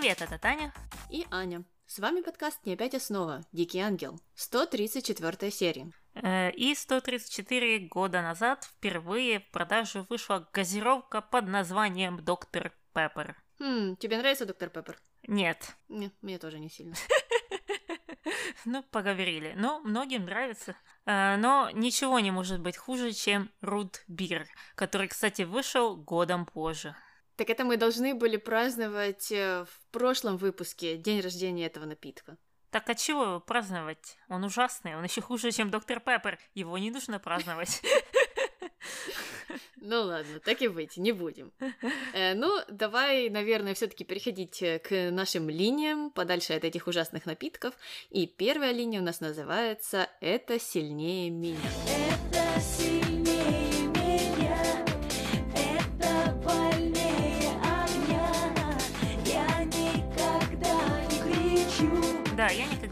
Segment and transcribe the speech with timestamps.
[0.00, 0.72] Привет, это Таня.
[1.10, 1.62] И Аня.
[1.86, 3.44] С вами подкаст «Не опять основа.
[3.52, 4.18] Дикий ангел».
[4.34, 5.92] 134 серия.
[6.14, 13.36] Э, И 134 года назад впервые в продажу вышла газировка под названием «Доктор Пеппер».
[13.58, 14.98] Хм, тебе нравится доктор Пеппер?
[15.28, 15.76] Нет.
[15.90, 16.94] Не, мне тоже не сильно.
[18.64, 19.52] Ну, поговорили.
[19.56, 20.76] Но многим нравится.
[21.04, 24.46] Э, Но ничего не может быть хуже, чем Рут Бир,
[24.76, 26.96] который, кстати, вышел годом позже.
[27.40, 32.36] Так это мы должны были праздновать э, в прошлом выпуске день рождения этого напитка.
[32.70, 34.18] Так от чего его праздновать?
[34.28, 36.38] Он ужасный, он еще хуже, чем Доктор Пеппер.
[36.52, 37.80] Его не нужно праздновать.
[39.76, 41.50] Ну ладно, так и быть, не будем.
[42.12, 47.74] Э, ну, давай, наверное, все-таки переходить э, к нашим линиям, подальше от этих ужасных напитков.
[48.10, 51.58] И первая линия у нас называется «Это сильнее меня».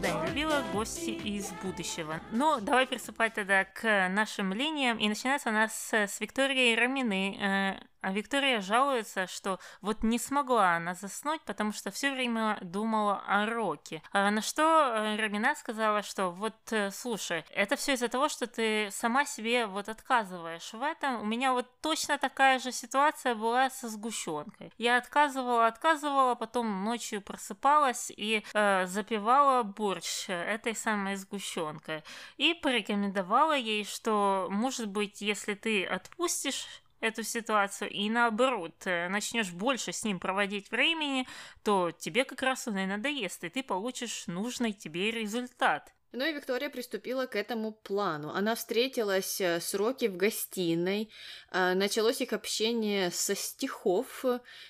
[0.01, 0.28] Да,
[0.73, 2.19] гости из будущего.
[2.31, 4.97] Ну, давай приступать тогда к нашим линиям.
[4.97, 7.37] И начинается у нас с, с Виктории Рамины.
[7.39, 13.21] Э, А Виктория жалуется, что вот не смогла она заснуть, потому что все время думала
[13.27, 14.01] о Роке.
[14.13, 18.47] А на что э, Рамина сказала, что вот э, слушай, это все из-за того, что
[18.47, 21.21] ты сама себе вот отказываешь в этом.
[21.21, 24.71] У меня вот точно такая же ситуация была со сгущенкой.
[24.77, 32.03] Я отказывала, отказывала, потом ночью просыпалась и э, запивала борщ этой самой сгущенкой.
[32.37, 36.67] И порекомендовала ей, что, может быть, если ты отпустишь
[36.99, 41.27] эту ситуацию и наоборот э, начнешь больше с ним проводить времени,
[41.63, 45.93] то тебе как раз он и надоест, и ты получишь нужный тебе результат.
[46.11, 48.31] Ну и Виктория приступила к этому плану.
[48.31, 51.11] Она встретилась э, с Рокки в гостиной.
[51.51, 54.25] э, Началось их общение со стихов,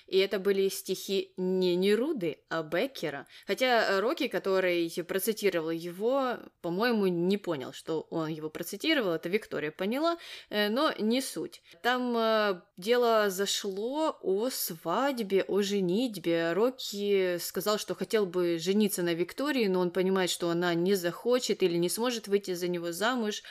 [0.06, 3.26] и это были стихи не Неруды, а Беккера.
[3.46, 9.12] Хотя Рокки, который процитировал его, по-моему, не понял, что он его процитировал.
[9.14, 10.18] Это Виктория поняла,
[10.50, 11.62] э, но не суть.
[11.82, 16.52] Там э, дело зашло о свадьбе, о женитьбе.
[16.52, 20.94] Рокки сказал, что хотел бы жениться на Виктории, но он понимает, что она не
[21.30, 23.42] захочет или не сможет выйти за него замуж.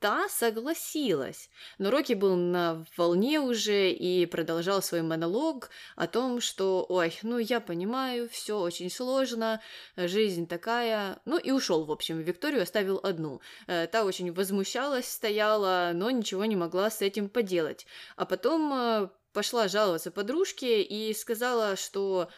[0.00, 1.48] Та согласилась,
[1.78, 7.38] но Рокки был на волне уже и продолжал свой монолог о том, что, ой, ну
[7.38, 9.62] я понимаю, все очень сложно,
[9.96, 13.40] жизнь такая, ну и ушел, в общем, Викторию оставил одну.
[13.66, 17.86] Э, Та очень возмущалась, стояла, но ничего не могла с этим поделать.
[18.16, 22.28] А потом э, пошла жаловаться подружке и сказала, что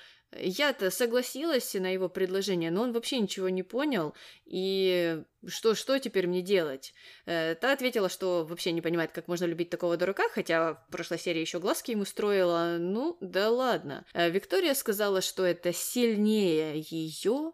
[0.41, 4.15] я-то согласилась на его предложение, но он вообще ничего не понял,
[4.45, 6.93] и что, что теперь мне делать?
[7.27, 11.19] Э, Та ответила, что вообще не понимает, как можно любить такого дурака, хотя в прошлой
[11.19, 12.77] серии еще глазки ему строила.
[12.79, 14.05] Ну, да ладно.
[14.15, 17.53] Э, Виктория сказала, что это сильнее ее,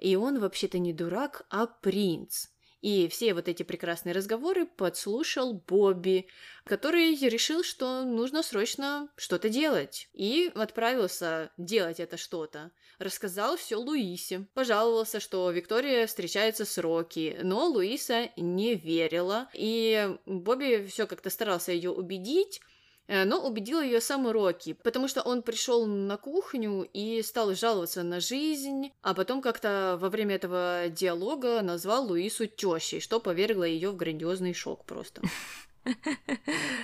[0.00, 2.46] и он вообще-то не дурак, а принц.
[2.84, 6.26] И все вот эти прекрасные разговоры подслушал Бобби,
[6.64, 10.10] который решил, что нужно срочно что-то делать.
[10.12, 12.72] И отправился делать это что-то.
[12.98, 14.46] Рассказал все Луисе.
[14.52, 19.48] Пожаловался, что Виктория встречается с Рокки, но Луиса не верила.
[19.54, 22.60] И Бобби все как-то старался ее убедить,
[23.08, 28.20] но убедил ее сам Рокки, потому что он пришел на кухню и стал жаловаться на
[28.20, 33.96] жизнь, а потом как-то во время этого диалога назвал Луису тещей, что повергло ее в
[33.96, 35.22] грандиозный шок просто.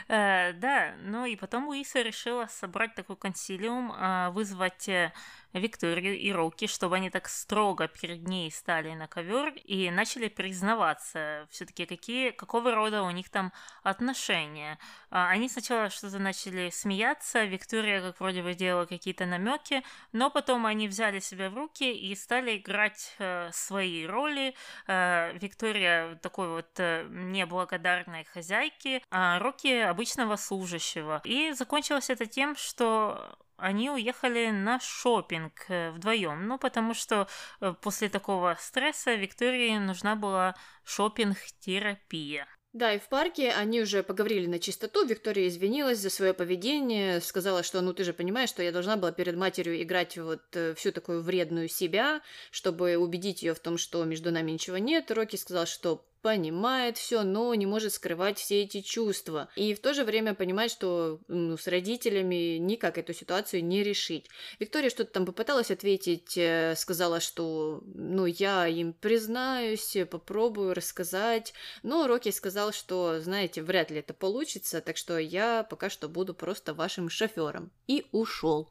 [0.08, 5.12] Э, Да, ну и потом Луиса решила собрать такой консилиум, а, вызвать э,
[5.52, 11.46] Викторию и Роки, чтобы они так строго перед ней стали на ковер и начали признаваться
[11.50, 13.52] все-таки, какие, какого рода у них там
[13.82, 14.78] отношения.
[15.10, 20.66] А, Они сначала что-то начали смеяться, Виктория как вроде бы делала какие-то намеки, но потом
[20.66, 24.54] они взяли себя в руки и стали играть э, свои роли.
[24.86, 31.20] Э, Виктория такой вот э, неблагодарной хозяйки, а Рокки обычного служащего.
[31.24, 36.46] И закончилось это тем, что они уехали на шопинг вдвоем.
[36.46, 37.28] Ну, потому что
[37.60, 40.54] э, после такого стресса Виктории нужна была
[40.84, 42.46] шопинг-терапия.
[42.72, 45.04] Да, и в парке они уже поговорили на чистоту.
[45.04, 49.10] Виктория извинилась за свое поведение, сказала, что ну ты же понимаешь, что я должна была
[49.10, 52.20] перед матерью играть вот э, всю такую вредную себя,
[52.52, 55.10] чтобы убедить ее в том, что между нами ничего нет.
[55.10, 59.48] Рокки сказал, что понимает все, но не может скрывать все эти чувства.
[59.56, 64.28] И в то же время понимает, что ну, с родителями никак эту ситуацию не решить.
[64.58, 71.54] Виктория что-то там попыталась ответить, э, сказала, что ну я им признаюсь, попробую рассказать.
[71.82, 76.34] Но Рокки сказал, что, знаете, вряд ли это получится, так что я пока что буду
[76.34, 77.70] просто вашим шофером.
[77.86, 78.70] И ушел.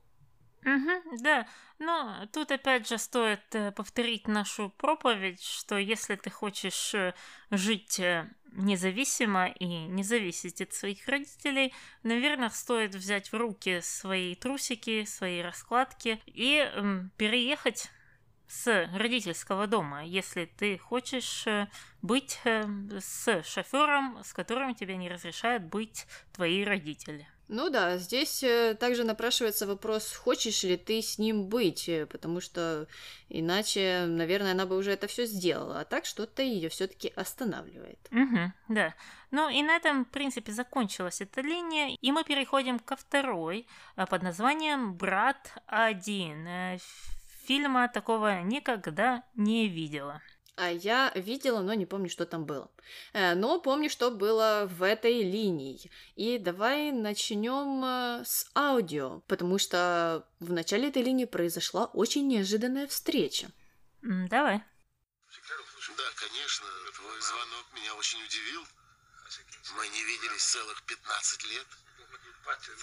[0.63, 1.47] Мгм, да,
[1.79, 7.13] но тут опять же стоит э, повторить нашу проповедь, что если ты хочешь э,
[7.51, 11.73] жить э, независимо и не зависеть от своих родителей,
[12.03, 16.69] наверное, стоит взять в руки свои трусики, свои раскладки и
[17.15, 17.89] переехать
[18.47, 21.45] с родительского дома, если ты хочешь
[22.01, 27.27] быть с шофером, с которым тебе не разрешают быть твои родители.
[27.49, 32.41] Ну да, здесь э, также напрашивается вопрос, хочешь ли ты с ним быть, э, потому
[32.41, 32.87] что
[33.27, 37.97] иначе, наверное, она бы уже это все сделала, а так что-то ее все-таки останавливает.
[38.11, 38.93] Мгм, да.
[39.31, 44.05] Ну и на этом, в принципе, закончилась эта линия, и мы переходим ко второй а,
[44.05, 46.47] под названием «Брат один».
[46.47, 46.77] Э,
[47.47, 50.21] Фильма такого никогда не видела.
[50.61, 52.69] А я видела, но не помню, что там было.
[53.13, 55.89] Э, Но помню, что было в этой линии.
[56.15, 62.88] И давай начнем э, с аудио, потому что в начале этой линии произошла очень неожиданная
[62.88, 63.53] встреча.
[64.01, 64.61] Давай.
[65.95, 68.67] Да, конечно, твой звонок меня очень удивил.
[69.77, 71.67] Мы не виделись целых 15 лет.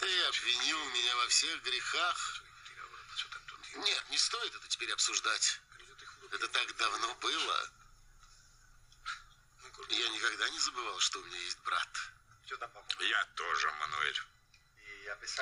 [0.00, 2.42] Ты обвинил меня во всех грехах.
[3.76, 5.60] Нет, не стоит это теперь обсуждать.
[6.32, 7.70] Это так давно было.
[9.88, 11.88] Я никогда не забывал, что у меня есть брат.
[13.00, 14.22] Я тоже, Мануэль.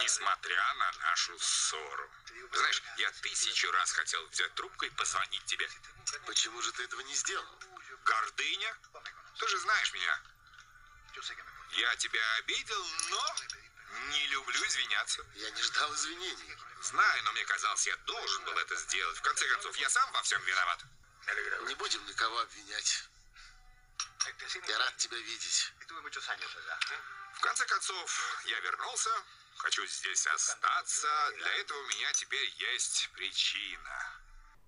[0.02, 2.10] Несмотря на нашу ссору.
[2.52, 5.68] Знаешь, я тысячу раз хотел взять трубку и позвонить тебе.
[6.26, 7.46] Почему же ты этого не сделал?
[8.04, 8.76] Гордыня?
[9.38, 10.22] Ты же знаешь меня.
[11.76, 13.36] Я тебя обидел, но
[14.10, 15.24] не люблю извиняться.
[15.34, 16.56] Я не ждал извинений.
[16.84, 19.16] Знаю, но мне казалось, я должен был это сделать.
[19.16, 20.84] В конце концов, я сам во всем виноват.
[21.66, 23.04] Не будем никого обвинять.
[24.68, 25.72] Я рад тебя видеть.
[27.32, 29.10] В конце концов, я вернулся.
[29.56, 31.08] Хочу здесь остаться.
[31.38, 34.20] Для этого у меня теперь есть причина.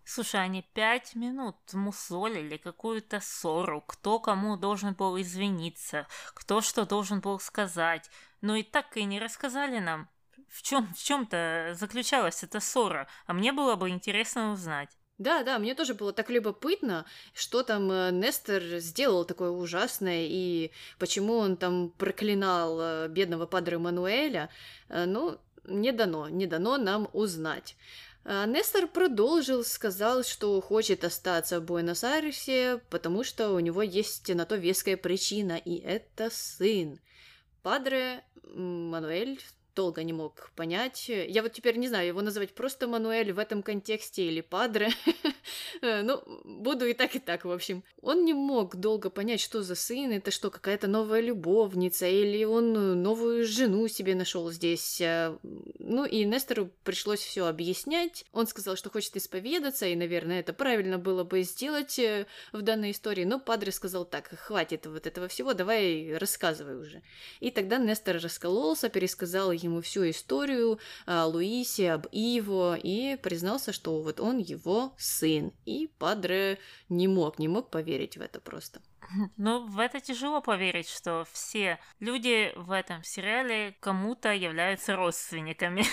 [0.07, 7.21] Слушай, они пять минут мусолили какую-то ссору, кто кому должен был извиниться, кто что должен
[7.21, 8.11] был сказать,
[8.41, 10.09] но и так и не рассказали нам,
[10.49, 14.91] в чем в чем-то заключалась эта ссора, а мне было бы интересно узнать.
[15.19, 20.73] Да, да, мне тоже было так любопытно, что там э, Нестор сделал такое ужасное, и
[20.99, 24.51] почему он там проклинал э, бедного падре Мануэля.
[24.91, 27.77] Э, Ну, не дано, не дано нам узнать.
[28.25, 34.45] А Нестор продолжил, сказал, что хочет остаться в Буэнос-Айресе, потому что у него есть на
[34.45, 36.99] то веская причина, и это сын.
[37.63, 38.23] Падре
[38.53, 39.41] Мануэль
[39.77, 41.09] долго не мог понять.
[41.09, 44.89] Я вот теперь не знаю, его называть просто Мануэль в этом контексте или Падре.
[45.83, 47.85] Э, Ну, буду и так, и так, в общем.
[48.03, 53.03] Он не мог долго понять, что за сын, это что, какая-то новая любовница, или он
[53.03, 55.01] новую жену себе нашел здесь.
[55.01, 55.37] Э,
[55.79, 58.25] Ну, и Нестору пришлось все объяснять.
[58.33, 62.91] Он сказал, что хочет исповедаться, и, наверное, это правильно было бы сделать э, в данной
[62.91, 63.25] истории.
[63.25, 67.03] Но Падре сказал так, хватит вот этого всего, давай рассказывай уже.
[67.41, 69.53] И тогда Нестор раскололся, пересказал
[69.83, 75.53] всю историю о Луисе, об Иво, и признался, что вот он его сын.
[75.65, 76.59] И Падре
[76.89, 78.81] не мог, не мог поверить в это просто.
[79.37, 85.85] Но в это тяжело поверить, что все люди в этом сериале кому-то являются родственниками.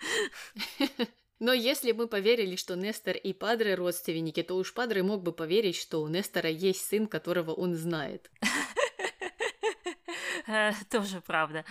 [1.40, 5.76] Но если мы поверили, что Нестор и Падре родственники, то уж Падре мог бы поверить,
[5.76, 8.30] что у Нестора есть сын, которого он знает.
[10.46, 11.64] Э, Тоже правда.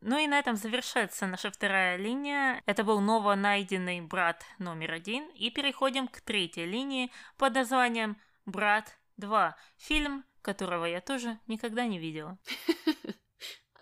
[0.00, 2.62] Ну и на этом завершается наша вторая линия.
[2.66, 5.28] Это был новонайденный брат номер один.
[5.34, 8.16] И переходим к третьей линии под названием
[8.46, 9.54] «Брат 2».
[9.78, 12.38] Фильм, которого я тоже никогда не видела.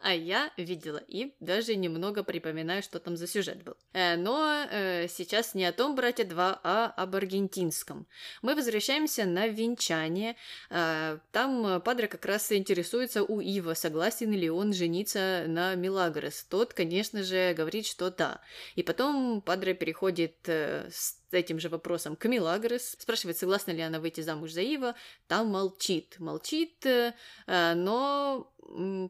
[0.05, 3.77] А я видела и даже немного припоминаю, что там за сюжет был.
[3.93, 8.09] Э, Но э, сейчас не о том брате 2, а об аргентинском.
[8.43, 10.35] Мы возвращаемся на венчание.
[10.71, 16.47] Э, Там Падре как раз интересуется у Ива, согласен ли он жениться на Милагрос.
[16.51, 18.41] Тот, конечно же, говорит, что да.
[18.75, 20.91] И потом Падре переходит э,
[21.33, 24.95] с этим же вопросом к Милагрос, спрашивает, согласна ли она выйти замуж за Ива.
[25.29, 27.15] Там молчит, молчит, э,
[27.47, 28.53] э, но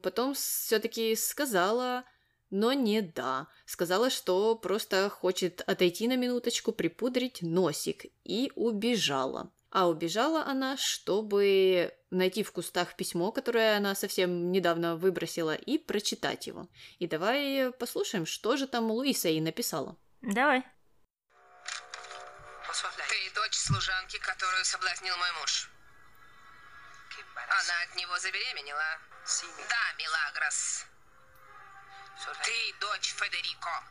[0.03, 2.05] потом все-таки сказала,
[2.51, 3.49] но не да.
[3.67, 9.51] Сказала, что просто хочет отойти на минуточку, припудрить носик, и убежала.
[9.71, 16.47] А убежала она, чтобы найти в кустах письмо, которое она совсем недавно выбросила, и прочитать
[16.47, 16.69] его.
[17.01, 19.97] И давай послушаем, что же там Луиса ей написала.
[20.21, 20.63] Давай.
[23.43, 25.69] Дочь служанки, которую соблазнил мой муж.
[27.35, 28.99] Она от него забеременела.
[29.69, 30.87] Да, Милагрос.
[32.45, 33.83] Ты дочь Федерико.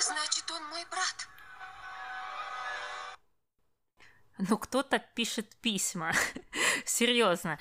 [0.00, 1.28] Значит, он мой брат.
[4.38, 6.14] Ну кто так пишет письма?
[6.86, 7.58] Серьезно.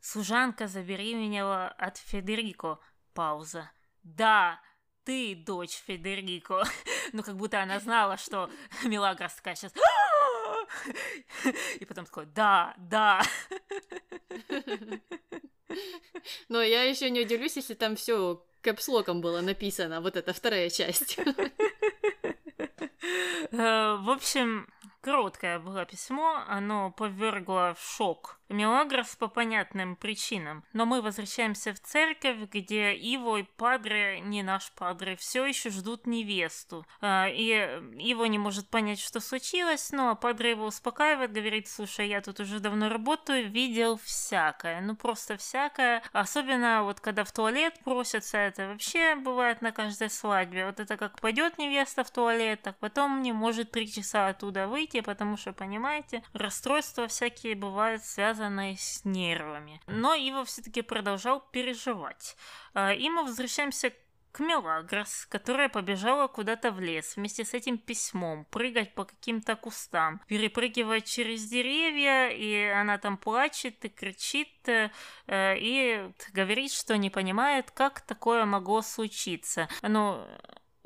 [0.00, 2.78] Служанка забеременела от Федерико.
[3.14, 3.68] Пауза.
[4.04, 4.62] Да,
[5.02, 6.62] ты дочь Федерико.
[7.12, 8.50] Ну, как будто она знала, что
[8.84, 9.72] Мелагрос такая сейчас...
[11.80, 13.22] И потом такой, да, да.
[16.48, 21.18] Но я еще не удивлюсь, если там все капслоком было написано, вот эта вторая часть.
[23.52, 24.68] Э, В общем,
[25.00, 30.64] короткое было письмо, оно повергло в шок Мелагрос по понятным причинам.
[30.72, 36.06] Но мы возвращаемся в церковь, где Иво и Падре, не наш Падре, все еще ждут
[36.06, 36.84] невесту.
[37.00, 37.52] А, И
[37.98, 42.58] Иво не может понять, что случилось, но Падре его успокаивает, говорит, слушай, я тут уже
[42.58, 46.02] давно работаю, видел всякое, ну просто всякое.
[46.12, 50.66] Особенно вот когда в туалет просятся, это вообще бывает на каждой свадьбе.
[50.66, 54.89] Вот это как пойдет невеста в туалет, так потом не может три часа оттуда выйти,
[54.98, 59.80] потому что, понимаете, расстройства всякие бывают связанные с нервами.
[59.86, 62.36] Но Ива все-таки продолжал переживать.
[62.74, 63.92] А, И мы возвращаемся
[64.32, 70.20] к Мелагрос, которая побежала куда-то в лес вместе с этим письмом, прыгать по каким-то кустам,
[70.28, 74.90] перепрыгивать через деревья, и она там плачет и кричит, э,
[75.26, 79.68] э, и говорит, что не понимает, как такое могло случиться.
[79.82, 80.24] Ну,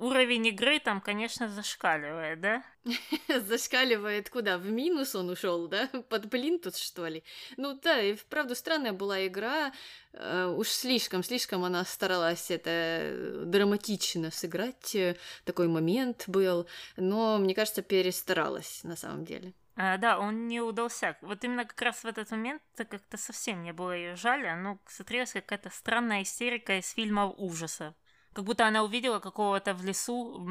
[0.04, 2.62] уровень игры там, конечно, зашкаливает, да?
[3.40, 4.58] Зашкаливает куда?
[4.58, 5.88] В минус он ушел, да?
[6.08, 7.22] Под плинтус, что ли?
[7.56, 9.72] Ну да, и вправду странная была игра.
[10.12, 14.96] Э, уж слишком, слишком она старалась это э, драматично сыграть.
[15.44, 16.66] Такой момент был.
[16.96, 19.52] Но, мне кажется, перестаралась на самом деле.
[19.76, 21.16] А, да, он не удался.
[21.20, 24.46] Вот именно как раз в этот момент как-то совсем не было ее жаль.
[24.56, 27.94] Ну, смотрелась какая-то странная истерика из фильмов ужаса.
[28.34, 30.46] Как будто она увидела какого-то в лесу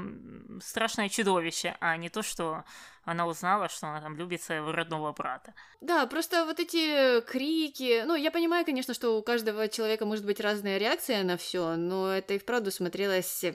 [0.61, 2.63] страшное чудовище, а не то, что
[3.03, 5.53] она узнала, что она там любит своего родного брата.
[5.81, 8.03] Да, просто вот эти крики.
[8.05, 12.09] Ну, я понимаю, конечно, что у каждого человека может быть разная реакция на все, но
[12.13, 13.45] это и вправду смотрелось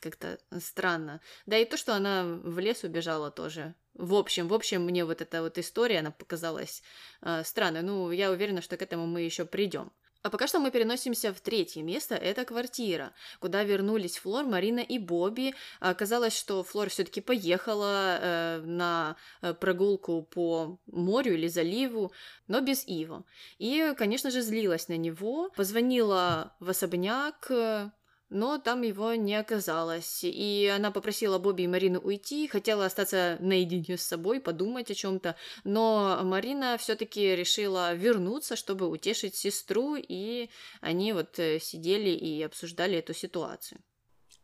[0.00, 1.20] как-то странно.
[1.44, 3.74] Да и то, что она в лес убежала тоже.
[3.92, 6.82] В общем, в общем, мне вот эта вот история, она показалась
[7.22, 7.82] э, странной.
[7.82, 9.92] Ну, я уверена, что к этому мы еще придем.
[10.26, 14.98] А пока что мы переносимся в третье место, это квартира, куда вернулись Флор, Марина и
[14.98, 15.54] Бобби.
[15.78, 22.10] А Оказалось, что Флор все-таки поехала э, на э, прогулку по морю или заливу,
[22.48, 23.22] но без Иво.
[23.58, 27.90] И, конечно же, злилась на него, позвонила в особняк, э,
[28.28, 30.20] но там его не оказалось.
[30.22, 35.36] И она попросила Бобби и Марину уйти, хотела остаться наедине с собой, подумать о чем-то.
[35.64, 42.98] Но Марина все-таки решила вернуться, чтобы утешить сестру, и они вот э, сидели и обсуждали
[42.98, 43.80] эту ситуацию.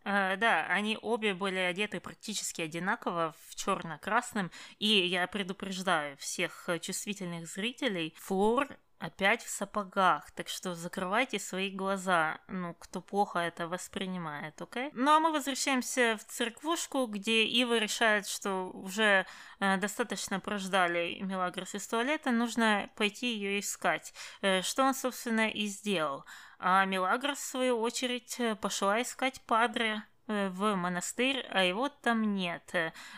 [0.05, 6.79] А, да, они обе были одеты практически одинаково в черно-красном, и я предупреждаю всех э,
[6.81, 8.69] чувствительных зрителей, Флор
[9.03, 14.91] опять в сапогах, так что закрывайте свои глаза, ну, кто плохо это воспринимает, окей?
[14.95, 19.27] Ну, а мы возвращаемся в церквушку, где Ива решает, что уже
[19.59, 25.67] э, достаточно прождали Мелагрос из туалета, нужно пойти ее искать, Э, что он, собственно, и
[25.67, 26.25] сделал.
[26.59, 32.35] А Мелагрос, в свою очередь, э, пошла искать Падре э, в монастырь, а его там
[32.35, 32.73] нет.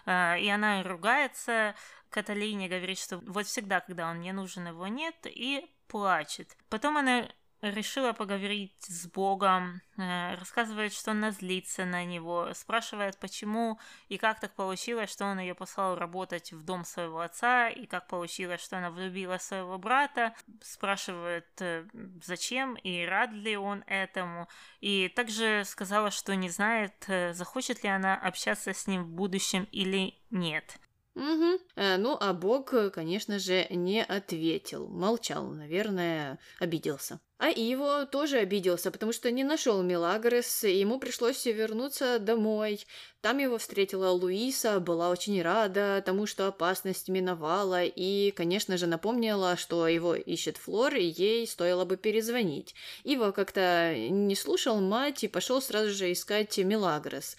[0.07, 1.75] Э, И она ругается
[2.14, 6.57] Каталине, говорит, что вот всегда, когда он мне нужен, его нет, и плачет.
[6.69, 7.29] Потом она
[7.71, 14.41] решила поговорить с Богом, э, рассказывает, что она злится на него, спрашивает, почему и как
[14.41, 18.79] так получилось, что он ее послал работать в дом своего отца, и как получилось, что
[18.79, 21.87] она влюбила своего брата, спрашивает, э,
[22.23, 24.49] зачем и рад ли он этому,
[24.81, 29.69] и также сказала, что не знает, э, захочет ли она общаться с ним в будущем
[29.73, 30.79] или нет.
[31.14, 31.59] Угу.
[31.76, 34.88] Ну, а Бог, э, конечно же, не ответил.
[34.88, 37.21] Молчал, наверное, обиделся.
[37.38, 42.87] А Иво тоже обиделся, потому что не нашел Мелагрос, и ему пришлось вернуться домой.
[43.25, 49.57] Там его встретила Луиса, была очень рада тому, что опасность миновала, и, конечно же, напомнила,
[49.57, 52.75] что его ищет Флор, и ей стоило бы перезвонить.
[53.03, 57.37] Иво как-то не слушал мать и пошел сразу же искать Мелагрос.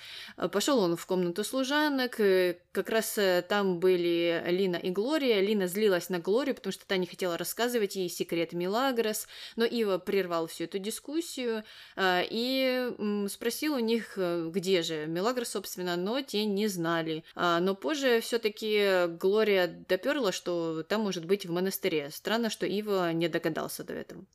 [0.52, 5.40] Пошел он в комнату служанок, э, как раз э, там были Лина и Глория.
[5.40, 9.98] Лина злилась на Глорию, потому что та не хотела рассказывать ей секрет Мелагрос, но Ива
[9.98, 11.63] прервал всю эту дискуссию
[11.96, 12.92] а, и
[13.30, 17.24] спросил у них, э, где же Мелагрос, собственно, но те не знали.
[17.36, 22.10] А, Но позже все-таки Глория доперла, что там может быть в монастыре.
[22.12, 24.25] Странно, что Ива не догадался до этого.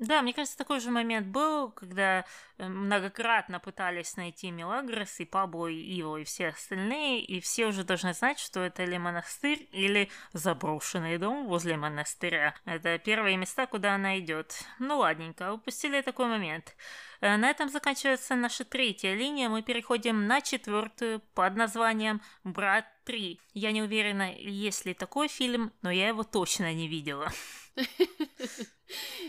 [0.00, 2.24] Да, мне кажется, такой же момент был, когда
[2.56, 7.84] э, многократно пытались найти Мелагрос и Пабло, и Иво, и все остальные, и все уже
[7.84, 12.54] должны знать, что это или монастырь, или заброшенный дом возле монастыря.
[12.64, 14.64] Это первые места, куда она идет.
[14.78, 16.74] Ну ладненько, упустили такой момент.
[17.20, 19.50] Э, на этом заканчивается наша третья линия.
[19.50, 23.38] Мы переходим на четвертую под названием «Брат 3».
[23.52, 27.30] Я не уверена, есть ли такой фильм, но я его точно не видела.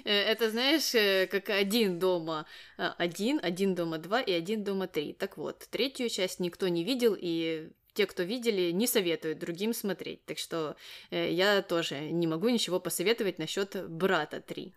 [0.03, 2.45] Э, это, знаешь, э, как один дома
[2.77, 5.13] один, один дома два и один дома три.
[5.13, 10.25] Так вот, третью часть никто не видел, и те, кто видели, не советуют другим смотреть.
[10.25, 10.75] Так что
[11.09, 14.73] э, я тоже не могу ничего посоветовать насчет брата 3.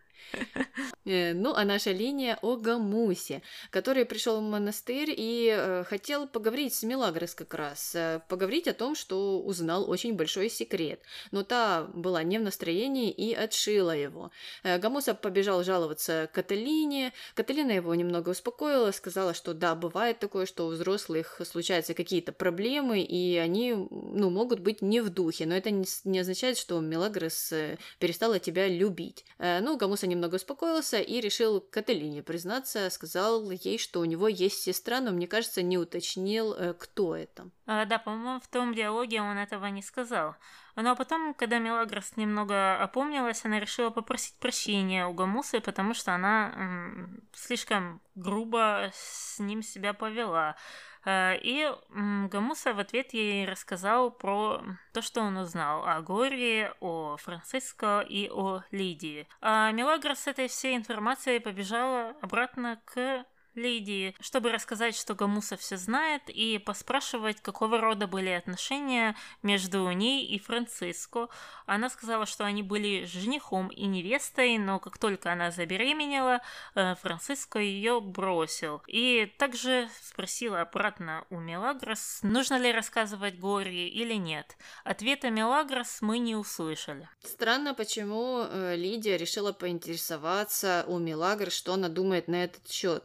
[1.06, 6.75] Э, ну, а наша линия о Гамусе, который пришел в монастырь и э, хотел поговорить
[6.75, 11.00] с Мелагрос как раз, э, поговорить о том, что узнал очень большой секрет.
[11.30, 14.30] Но та была не в настроении и отшила его.
[14.62, 17.12] Гамуса побежал жаловаться Каталине.
[17.35, 23.02] Каталина его немного успокоила, сказала, что да, бывает такое, что у взрослых случаются какие-то проблемы,
[23.02, 27.52] и они, ну, могут быть не в духе, но это не, не означает, что Мелагрос
[27.99, 29.25] перестала тебя любить.
[29.38, 35.00] Ну, Гамуса немного успокоился и решил Каталине признаться, сказал ей, что у него есть сестра,
[35.00, 37.50] но, мне кажется, не уточнил, э, кто это.
[37.66, 40.37] А, да, по-моему, в том диалоге он этого не сказал.
[40.76, 46.12] Ну а потом, когда Мелагрос немного опомнилась, она решила попросить прощения у Гамусы, потому что
[46.14, 50.56] она м, слишком грубо с ним себя повела.
[51.04, 57.16] Э, и Гамуса в ответ ей рассказал про то, что он узнал о Горе, о
[57.16, 59.28] Франциско и о Лидии.
[59.40, 65.76] А Мелагрос с этой всей информацией побежала обратно к Лидии, чтобы рассказать, что Гамуса все
[65.76, 71.28] знает, и поспрашивать, какого рода были отношения между ней и Франциско.
[71.66, 76.40] Она сказала, что они были женихом и невестой, но как только она забеременела,
[76.75, 78.83] э, Франциско ее бросил.
[78.87, 84.57] И также спросила обратно у Мелагрос, нужно ли рассказывать Горе или нет.
[84.85, 87.09] Ответа Мелагрос мы не услышали.
[87.22, 93.05] Странно, почему э, Лидия решила поинтересоваться у Мелагрос, что она думает на этот счет.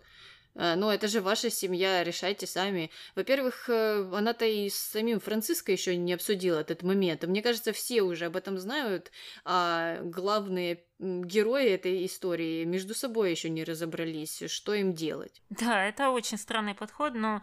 [0.59, 2.91] Э, ну, это же ваша семья, решайте сами.
[3.15, 7.23] Во-первых, э, она-то и с самим Франциско еще не обсудила этот момент.
[7.23, 9.11] Мне кажется, все уже об этом знают,
[9.45, 15.41] а главные герои этой истории между собой еще не разобрались, что им делать.
[15.49, 17.41] Да, это очень странный подход, но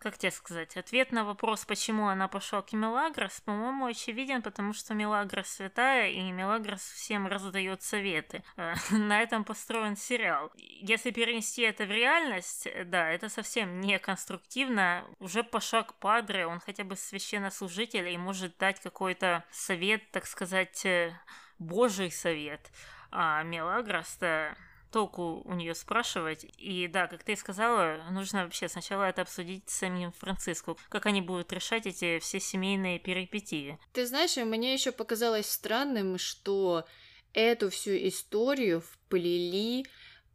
[0.00, 4.94] как тебе сказать, ответ на вопрос, почему она пошла к Мелагрос, по-моему, очевиден, потому что
[4.94, 8.42] Мелагрос святая, и Мелагрос всем раздает советы.
[8.56, 10.50] Э, на этом построен сериал.
[10.56, 15.04] Если перенести это в реальность, э, да, это совсем не конструктивно.
[15.18, 20.86] Уже пошла к Падре, он хотя бы священнослужитель и может дать какой-то совет, так сказать,
[20.86, 21.18] э,
[21.58, 22.70] божий совет.
[23.10, 24.56] А Мелагрос-то
[24.94, 26.46] толку у нее спрашивать.
[26.56, 31.20] И да, как ты сказала, нужно вообще сначала это обсудить с самим Франциско, как они
[31.20, 33.76] будут решать эти все семейные перипетии.
[33.92, 36.84] Ты знаешь, мне еще показалось странным, что
[37.32, 39.84] эту всю историю вплели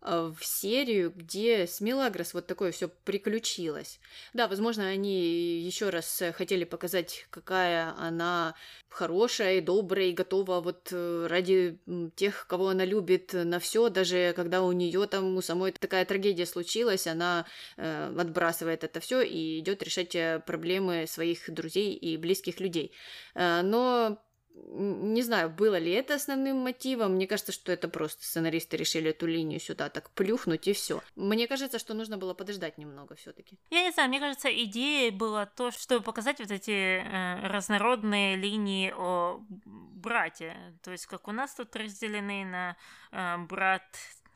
[0.02, 4.00] в серию, где с Мелагрос вот такое все приключилось.
[4.34, 8.56] Да, возможно, они еще раз э, хотели показать, какая она
[8.88, 11.80] хорошая и добрая и готова вот э, ради
[12.16, 16.46] тех, кого она любит, на все, даже когда у нее там у самой такая трагедия
[16.46, 17.46] случилась, она
[17.78, 22.94] э, отбрасывает это все и идет решать проблемы своих друзей и близких людей.
[23.36, 24.18] Э, но
[24.56, 27.14] не знаю, было ли это основным мотивом.
[27.14, 31.02] Мне кажется, что это просто сценаристы решили эту линию сюда так плюхнуть и все.
[31.16, 33.58] Мне кажется, что нужно было подождать немного все-таки.
[33.70, 38.94] Я не знаю, мне кажется, идея была то, чтобы показать вот эти э, разнородные линии
[38.96, 40.56] о брате.
[40.84, 42.78] То есть, как у нас тут разделены на
[43.12, 43.84] э, брат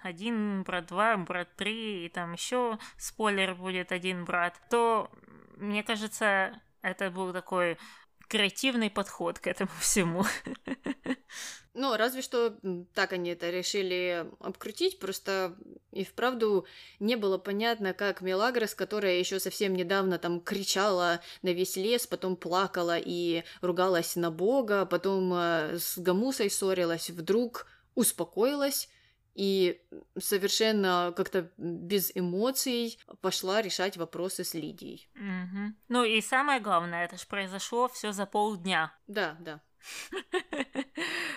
[0.01, 5.09] один, брат два, брат три, и там еще спойлер будет один брат, то
[5.55, 7.77] мне кажется, это был такой
[8.27, 10.25] креативный подход к этому всему.
[11.75, 12.55] Ну, разве что
[12.93, 15.55] так они это решили обкрутить, просто
[15.91, 16.67] и вправду
[16.99, 22.35] не было понятно, как Мелагрос, которая еще совсем недавно там кричала на весь лес, потом
[22.35, 28.87] плакала и ругалась на Бога, потом э, с Гамусой ссорилась, вдруг успокоилась
[29.35, 29.81] и
[30.17, 35.09] совершенно как-то без эмоций пошла решать вопросы с Лидией.
[35.15, 35.75] Угу.
[35.89, 38.95] Ну и самое главное, это же произошло все за полдня.
[39.07, 39.61] Да, да.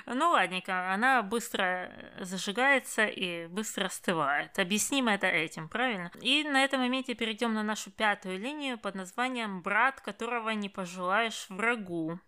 [0.06, 4.58] Ну, ладненько, она быстро зажигается и быстро остывает.
[4.58, 6.12] Объясним это этим, правильно?
[6.20, 11.46] И на этом моменте перейдем на нашу пятую линию под названием «Брат, которого не пожелаешь
[11.48, 12.20] врагу».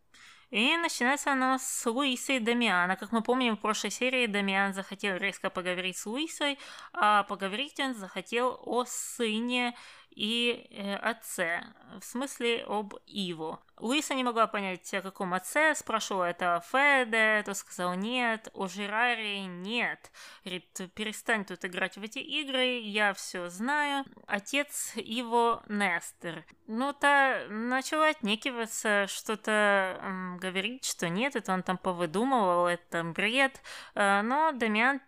[0.50, 2.96] И начинается оно с Луисы и Дамиана.
[2.96, 6.58] Как мы помним, в прошлой серии Дамиан захотел резко поговорить с Луисой,
[6.94, 9.74] а поговорить он захотел о сыне
[10.18, 11.62] и э, отце,
[12.00, 13.60] в смысле об Иву.
[13.78, 19.46] Луиса не могла понять, о каком отце, спрашивала это Феде, то сказал нет, о Жираре
[19.46, 20.10] нет.
[20.44, 24.04] Говорит, перестань тут играть в эти игры, я все знаю.
[24.26, 26.44] Отец его Нестер.
[26.66, 33.62] Ну, та начала отнекиваться, что-то м, говорить, что нет, это он там повыдумывал, это бред.
[33.94, 35.00] Э, но Дамиан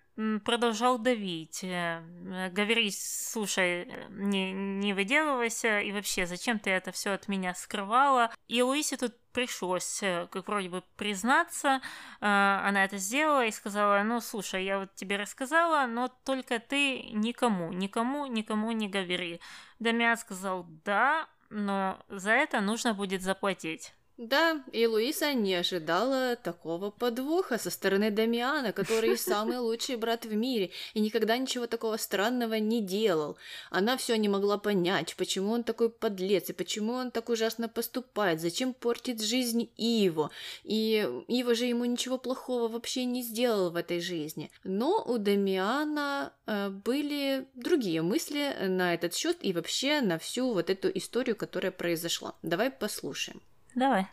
[0.44, 2.03] продолжал давить, э,
[2.51, 8.31] говорить, слушай, не, не выделывайся, и вообще, зачем ты это все от меня скрывала?
[8.49, 11.81] И Луисе тут пришлось, э, как вроде бы, признаться,
[12.20, 17.03] э, она это сделала и сказала, ну, слушай, я вот тебе рассказала, но только ты
[17.12, 19.40] никому, никому, никому не говори.
[19.79, 23.94] Дамиан сказал, да, но за это нужно будет заплатить.
[24.21, 30.35] Да, и Луиса не ожидала такого подвоха со стороны Дамиана, который самый лучший брат в
[30.35, 33.39] мире и никогда ничего такого странного не делал.
[33.71, 38.43] Она все не могла понять, почему он такой подлец и почему он так ужасно поступает,
[38.43, 40.31] зачем портит жизнь Иво.
[40.65, 44.51] И Иво же ему ничего плохого вообще не сделал в этой жизни.
[44.65, 50.69] Но у Дамиана э, были другие мысли на этот счет и вообще на всю вот
[50.69, 52.35] эту историю, которая произошла.
[52.43, 53.41] Давай послушаем.
[53.81, 54.07] Давай.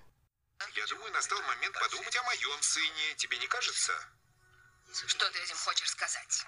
[0.75, 3.15] Я думаю, настал момент подумать о моем сыне.
[3.17, 3.93] Тебе не кажется?
[5.07, 6.45] Что ты этим хочешь сказать?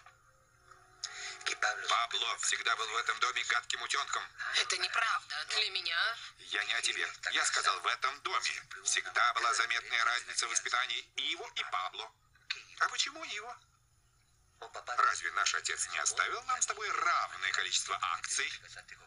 [1.90, 4.24] Пабло всегда был в этом доме гадким утенком.
[4.56, 5.36] Это неправда.
[5.50, 7.06] Для меня Я не о тебе.
[7.34, 12.10] Я сказал, в этом доме всегда была заметная разница в воспитании Иво и Пабло.
[12.80, 13.60] А почему Иво?
[14.98, 18.52] Разве наш отец не оставил нам с тобой равное количество акций?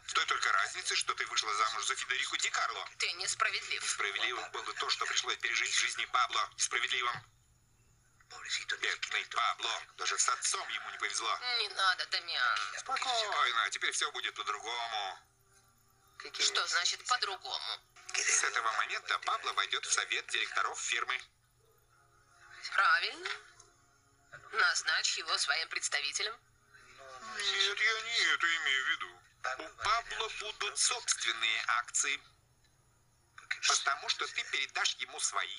[0.07, 2.89] В той только разнице, что ты вышла замуж за Федерику Ди Карло.
[2.99, 3.83] ты несправедлив.
[3.83, 6.51] Несправедливым было то, что пришлось пережить в жизни Пабло.
[6.57, 7.25] Несправедливым.
[8.81, 9.83] Бедный Пабло.
[9.97, 11.39] Даже с отцом ему не повезло.
[11.59, 12.59] Не надо, Дамиан.
[12.79, 15.19] Спокойно, теперь все будет по-другому.
[16.39, 17.81] Что значит по-другому?
[18.15, 21.21] С этого момента Пабло войдет в совет директоров фирмы.
[22.75, 23.31] Правильно.
[24.53, 26.33] Назначь его своим представителем.
[27.37, 29.23] Нет, я не это имею в виду.
[29.59, 32.21] У Пабло будут собственные акции.
[33.69, 35.59] Потому что ты передашь ему свои.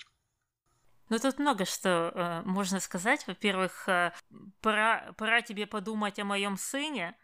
[1.09, 3.27] Ну, тут много что э, можно сказать.
[3.27, 4.13] Во-первых, э,
[4.61, 7.15] пора, пора тебе подумать о моем сыне.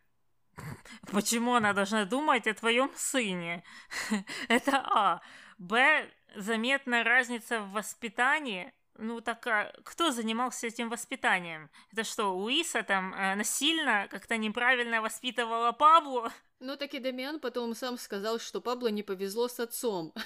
[1.11, 3.63] Почему она должна думать о твоем сыне?
[4.47, 5.21] Это А.
[5.57, 6.09] Б.
[6.35, 8.71] Заметна разница в воспитании.
[9.01, 11.69] Ну так а кто занимался этим воспитанием?
[11.93, 16.33] Это что, Луиса там э, насильно как-то неправильно воспитывала Пабло?
[16.61, 20.13] Ну, так и Дамиан потом сам сказал, что Пабло не повезло с отцом.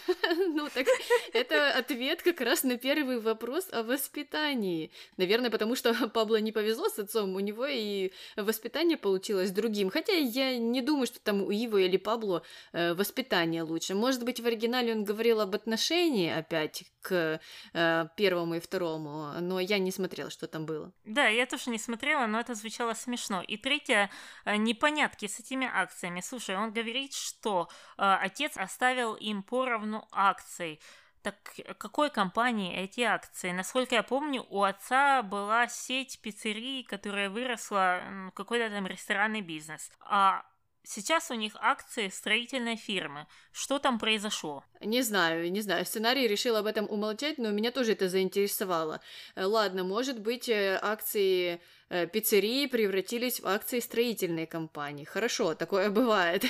[0.56, 0.88] Ну, так
[1.34, 4.92] это ответ как раз на первый вопрос о воспитании.
[5.18, 9.90] Наверное, потому что Пабло не повезло с отцом, у него и воспитание получилось другим.
[9.90, 13.96] Хотя я не думаю, что там у Ивы или Пабло э, воспитание лучше.
[13.96, 17.40] Может быть, в оригинале он говорил об отношении опять к
[17.74, 20.92] э, первому и второму, но я не смотрела, что там было.
[21.06, 23.44] Да, я тоже не смотрела, но это звучало смешно.
[23.48, 24.10] И третье,
[24.46, 26.23] э, непонятки с этими акциями.
[26.24, 30.80] Слушай, он говорит, что э, отец оставил им поровну акций.
[31.22, 31.38] Так
[31.78, 33.52] какой компании эти акции?
[33.52, 39.90] Насколько я помню, у отца была сеть пиццерий, которая выросла в какой-то там ресторанный бизнес.
[40.02, 40.46] А
[40.84, 43.28] сейчас у них акции строительной фирмы.
[43.52, 44.64] Что там произошло?
[44.82, 45.86] Не знаю, не знаю.
[45.86, 49.02] Сценарий решил об этом умолчать, но меня тоже это заинтересовало.
[49.36, 55.06] Э, Ладно, может быть, э, акции э, пиццерии превратились в акции строительной компании.
[55.06, 56.46] Хорошо, такое бывает.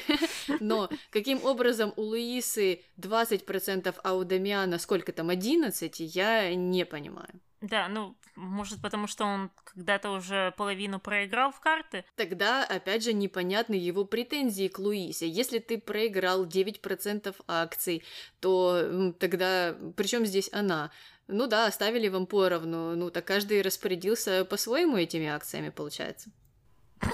[0.59, 7.39] Но каким образом у Луисы 20%, а у Дамиана сколько там, 11, я не понимаю.
[7.63, 12.03] Да, ну, может, потому что он когда-то уже половину проиграл в карты?
[12.17, 15.29] Тогда, опять же, непонятны его претензии к Луисе.
[15.29, 18.03] Если ты проиграл 9% акций,
[18.41, 20.91] то тогда причем здесь она?
[21.27, 26.31] Ну да, оставили вам поровну, ну так каждый распорядился по-своему этими акциями, получается.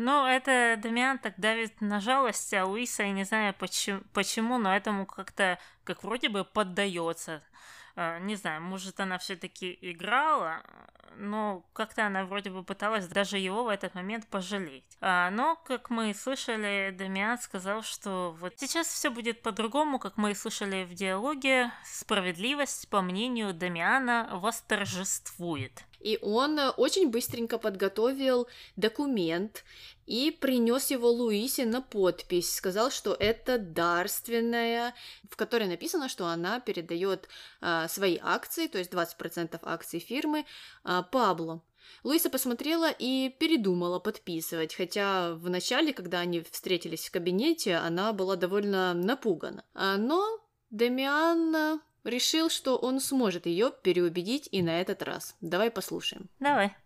[0.00, 4.72] Ну, это Дамиан так давит на жалость, а Луиса, я не знаю почему, почему но
[4.72, 7.42] этому как-то, как вроде бы поддается.
[8.00, 10.62] А, Не знаю, может, она все-таки играла,
[11.16, 14.84] но как-то она вроде бы пыталась даже его в этот момент пожалеть.
[15.00, 20.36] А, Но, как мы слышали, Дамиан сказал, что вот сейчас все будет по-другому, как мы
[20.36, 25.84] слышали в диалоге, справедливость, по мнению Дамиана, восторжествует.
[26.00, 29.64] И он э, очень быстренько подготовил документ
[30.06, 32.54] и принес его Луисе на подпись.
[32.54, 34.94] Сказал, что это дарственная,
[35.28, 37.28] в которой написано, что она передает
[37.60, 40.46] а, свои акции, то есть 20% акций фирмы,
[40.82, 41.62] а, Пабло.
[42.04, 48.36] Луиса посмотрела и передумала подписывать, хотя в начале, когда они встретились в кабинете, она была
[48.36, 49.64] довольно напугана.
[49.74, 55.34] А, но Демиан решил, что он сможет ее переубедить и на этот раз.
[55.40, 56.28] Давай послушаем.
[56.38, 56.76] Давай.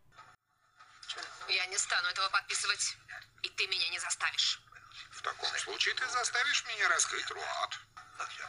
[1.49, 2.97] Я не стану этого подписывать.
[3.43, 4.61] И ты меня не заставишь.
[5.11, 7.81] В таком случае ты заставишь меня раскрыть рот.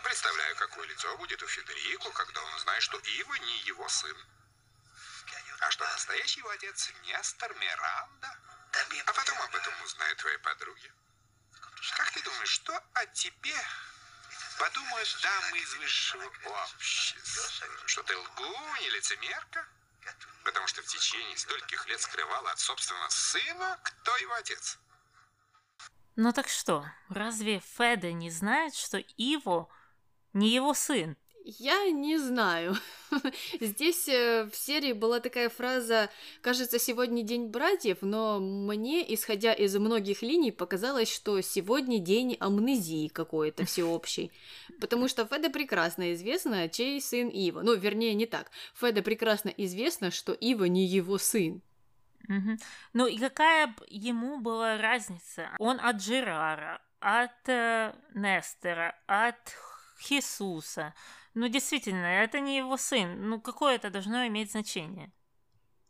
[0.03, 4.17] Представляю, какое лицо будет у Федерико, когда он узнает, что Ива не его сын.
[5.59, 8.37] А что настоящий его отец Нестор Миранда.
[9.05, 10.91] А потом об этом узнают твои подруги.
[11.97, 13.55] Как ты думаешь, что о тебе
[14.57, 17.67] подумают дамы из высшего общества?
[17.85, 19.67] Что ты лгунь и лицемерка?
[20.43, 24.77] Потому что в течение стольких лет скрывала от собственного сына, кто его отец.
[26.15, 29.69] Ну так что, разве Феда не знает, что Иво
[30.33, 31.17] не его сын?
[31.45, 32.75] Я не знаю.
[33.59, 36.09] Здесь э, в серии была такая фраза
[36.41, 43.09] «Кажется, сегодня день братьев», но мне, исходя из многих линий, показалось, что сегодня день амнезии
[43.09, 44.31] какой-то всеобщий.
[44.79, 47.61] Потому что Феда прекрасно известно, чей сын Ива.
[47.61, 48.49] Ну, вернее, не так.
[48.75, 51.61] Феда прекрасно известно, что Ива не его сын.
[52.29, 52.57] Мгм.
[52.93, 55.49] Ну и какая ему была разница?
[55.59, 59.57] Он от Джерара, от э, Нестера, от
[59.99, 60.93] Хисуса.
[61.33, 63.29] Ну, действительно, это не его сын.
[63.29, 65.11] Ну, какое это должно иметь значение?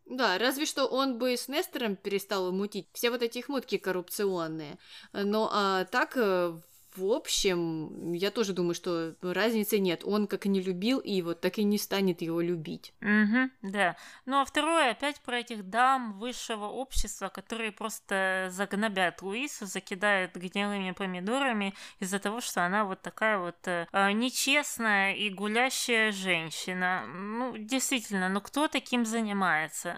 [0.06, 4.78] Да, разве что он бы с Нестором перестал мутить все вот эти их мутки коррупционные.
[5.14, 6.60] Но а так, э,
[6.96, 10.04] в общем, я тоже думаю, что разницы нет.
[10.04, 12.94] Он как и не любил его, так и не станет его любить.
[13.02, 13.96] Угу, да.
[14.26, 20.92] Ну а второе, опять про этих дам высшего общества, которые просто загнобят Луису, закидают гнилыми
[20.92, 27.06] помидорами из-за того, что она вот такая вот э, э, нечестная и гулящая женщина.
[27.08, 29.98] Ну, действительно, ну кто таким занимается?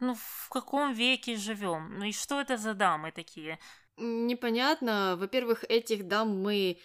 [0.00, 1.98] Ну, в каком веке живем?
[1.98, 3.58] Ну и что это за дамы такие?
[3.96, 5.16] Непонятно.
[5.18, 6.78] Во-первых, этих дам мы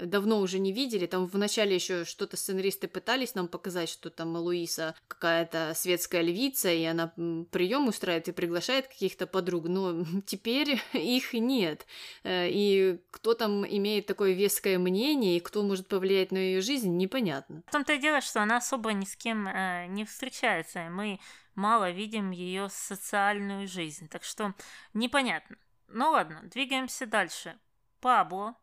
[0.00, 1.06] давно уже не видели.
[1.06, 6.70] Там в начале еще что-то сценаристы пытались нам показать, что там Луиса какая-то светская львица,
[6.70, 7.12] и она
[7.50, 9.66] прием устраивает и приглашает каких-то подруг.
[9.68, 11.86] Но теперь их нет.
[12.24, 16.96] Э, И кто там имеет такое веское мнение, и кто может повлиять на ее жизнь,
[16.96, 17.62] непонятно.
[17.66, 21.20] В том-то и дело, что она особо ни с кем э, не встречается, и мы
[21.54, 24.54] мало видим ее социальную жизнь, так что
[24.94, 25.56] непонятно.
[25.92, 27.58] Ну ладно, двигаемся дальше.
[28.00, 28.56] Пабло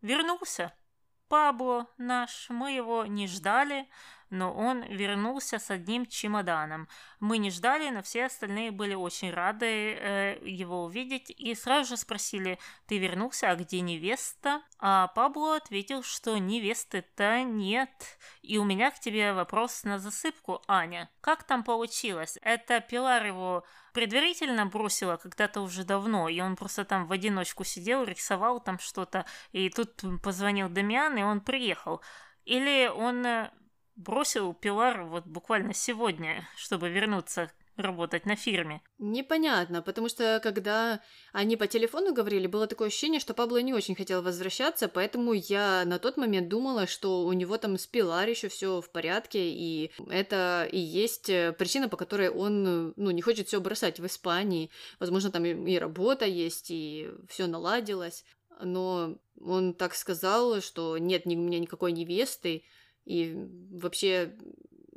[0.00, 0.72] вернулся.
[1.28, 3.88] Пабло наш, мы его не ждали,
[4.30, 6.88] но он вернулся с одним чемоданом.
[7.20, 11.96] Мы не ждали, но все остальные были очень рады э, его увидеть и сразу же
[11.96, 14.62] спросили, ты вернулся, а где невеста?
[14.78, 18.18] А Пабло ответил, что невесты-то нет.
[18.42, 21.10] И у меня к тебе вопрос на засыпку, Аня.
[21.20, 22.38] Как там получилось?
[22.42, 28.04] Это Пилар его предварительно бросила когда-то уже давно, и он просто там в одиночку сидел,
[28.04, 32.00] рисовал там что-то, и тут позвонил Дамиан, и он приехал.
[32.44, 33.50] Или он э,
[33.96, 37.50] бросил Пилар вот буквально сегодня, чтобы вернуться
[37.80, 38.82] работать на фирме.
[38.98, 41.00] Непонятно, потому что когда
[41.32, 45.84] они по телефону говорили, было такое ощущение, что Пабло не очень хотел возвращаться, поэтому я
[45.84, 49.92] на тот момент думала, что у него там с Пилар еще все в порядке, и
[50.08, 54.70] это и есть э, причина, по которой он ну, не хочет все бросать в Испании.
[54.98, 58.24] Возможно, там и работа есть, и все наладилось.
[58.62, 62.64] Но он так сказал, что нет ни- у меня никакой невесты,
[63.04, 63.34] и
[63.72, 64.36] вообще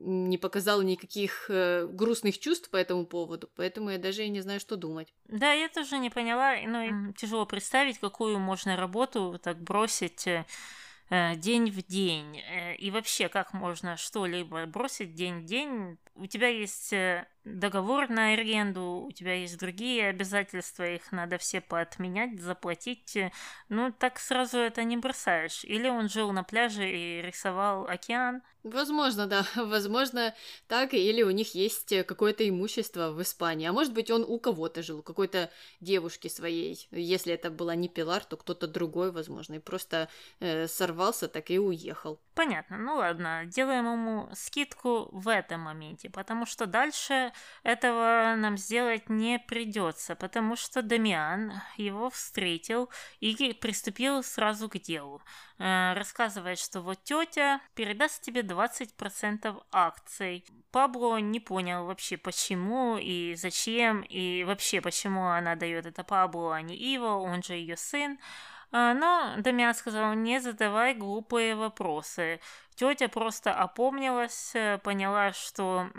[0.06, 4.60] не показал никаких э, грустных чувств по этому поводу, поэтому я даже и не знаю,
[4.60, 5.14] что думать.
[5.26, 10.46] Да, я тоже не поняла, ну, и тяжело представить, какую можно работу так бросить э,
[11.10, 12.40] э, день в день.
[12.40, 15.98] Э, И вообще, как можно что-либо бросить день в день?
[16.16, 21.62] У тебя есть э, договор на аренду, у тебя есть другие обязательства, их надо все
[21.62, 23.18] поотменять, заплатить.
[23.70, 25.64] Ну, так сразу это не бросаешь.
[25.64, 28.42] Или он жил на пляже и рисовал океан.
[28.64, 30.34] Возможно, да, возможно,
[30.68, 34.82] так, или у них есть какое-то имущество в Испании, а может быть, он у кого-то
[34.82, 35.52] жил, у какой-то
[35.82, 36.88] девушки своей.
[36.92, 40.08] Если это была не Пилар, то кто-то другой, возможно, и просто
[40.40, 42.22] э, сорвался, так и уехал.
[42.36, 49.08] Понятно, ну ладно, делаем ему скидку в этом моменте, потому что дальше этого нам сделать
[49.08, 55.22] не придется, потому что Дамиан его встретил и приступил сразу к делу.
[55.60, 60.44] Э, рассказывает, что вот тетя передаст тебе 20% акций.
[60.72, 66.62] Пабло не понял вообще почему и зачем, и вообще почему она дает это Пабло, а
[66.64, 68.18] не Иво, он же ее сын.
[68.74, 72.42] Э, но Дамиан сказал, не задавай глупые вопросы.
[72.76, 75.90] Тетя просто опомнилась, э, поняла, что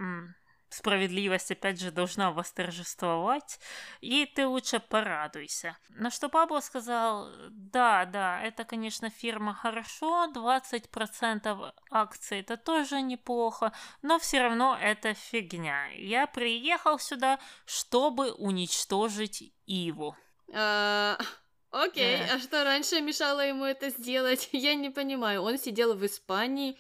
[0.74, 3.60] справедливость опять же должна восторжествовать,
[4.00, 5.76] и ты лучше порадуйся.
[5.90, 13.72] На что Пабло сказал, да, да, это, конечно, фирма хорошо, 20% акций это тоже неплохо,
[14.02, 15.86] но все равно это фигня.
[15.94, 20.16] Я приехал сюда, чтобы уничтожить Иву.
[21.74, 24.48] Окей, а что раньше мешало ему это сделать?
[24.52, 25.42] Я не понимаю.
[25.42, 26.78] Он сидел в Испании,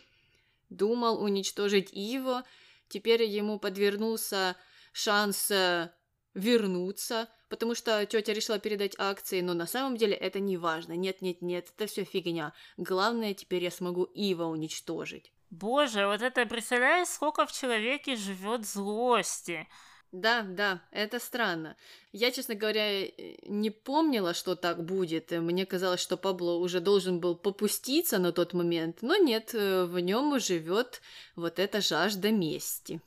[0.70, 2.44] думал уничтожить Иво,
[2.88, 4.56] Теперь ему подвернулся
[4.92, 5.90] шанс э,
[6.34, 10.92] вернуться, потому что тетя решила передать акции, но на самом деле это не важно.
[10.92, 12.52] Нет, нет, нет, это все фигня.
[12.76, 15.32] Главное, теперь я смогу Ива уничтожить.
[15.50, 19.66] Боже, вот это представляешь, сколько в человеке живет злости.
[20.14, 21.74] Да, да, это странно.
[22.12, 23.10] Я, честно говоря, э,
[23.46, 25.32] не помнила, что так будет.
[25.32, 29.98] Мне казалось, что Пабло уже должен был попуститься на тот момент, но нет, э, в
[29.98, 31.02] нем живет
[31.34, 33.00] вот эта жажда мести.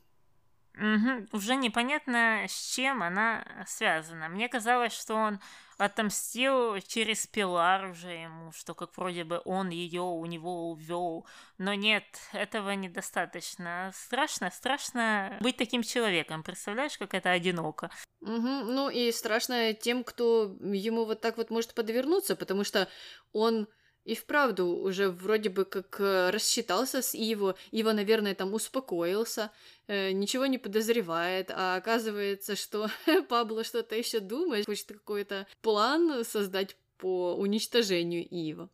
[0.78, 1.36] Угу.
[1.36, 4.28] Уже непонятно, с чем она связана.
[4.28, 5.40] Мне казалось, что он
[5.76, 11.26] отомстил через Пилар уже ему, что как вроде бы он ее у него увел.
[11.56, 13.90] Но нет, этого недостаточно.
[13.94, 16.44] Страшно, страшно быть таким человеком.
[16.44, 17.90] Представляешь, как это одиноко.
[18.20, 18.30] Угу.
[18.30, 22.88] Ну и страшно тем, кто ему вот так вот может подвернуться, потому что
[23.32, 23.68] он
[24.08, 29.50] и вправду уже вроде бы как э, рассчитался с Иво, Иво, наверное, там успокоился,
[29.86, 32.88] э, ничего не подозревает, а оказывается, что
[33.28, 38.70] Пабло что-то еще думает, хочет какой-то план создать по уничтожению Ива.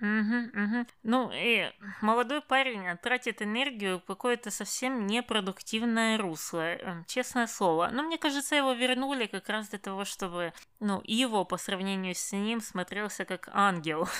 [0.00, 0.86] Угу, угу.
[1.02, 7.90] Ну и молодой парень тратит энергию в какое-то совсем непродуктивное русло, э, честное слово.
[7.92, 12.30] Но мне кажется, его вернули как раз для того, чтобы, ну, его по сравнению с
[12.30, 14.08] ним смотрелся как ангел.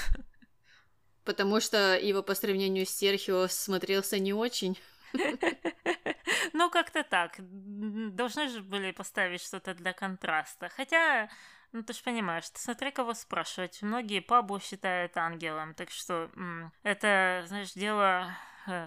[1.30, 4.76] Потому что его по сравнению с Серхио смотрелся не очень.
[6.52, 7.36] Ну, как-то так.
[7.38, 10.68] Должны же были поставить что-то для контраста.
[10.68, 11.28] Хотя,
[11.72, 13.80] ну ты же понимаешь, ты смотри, кого спрашивать.
[13.82, 16.28] Многие пабу считают ангелом, так что
[16.82, 18.34] это, знаешь, дело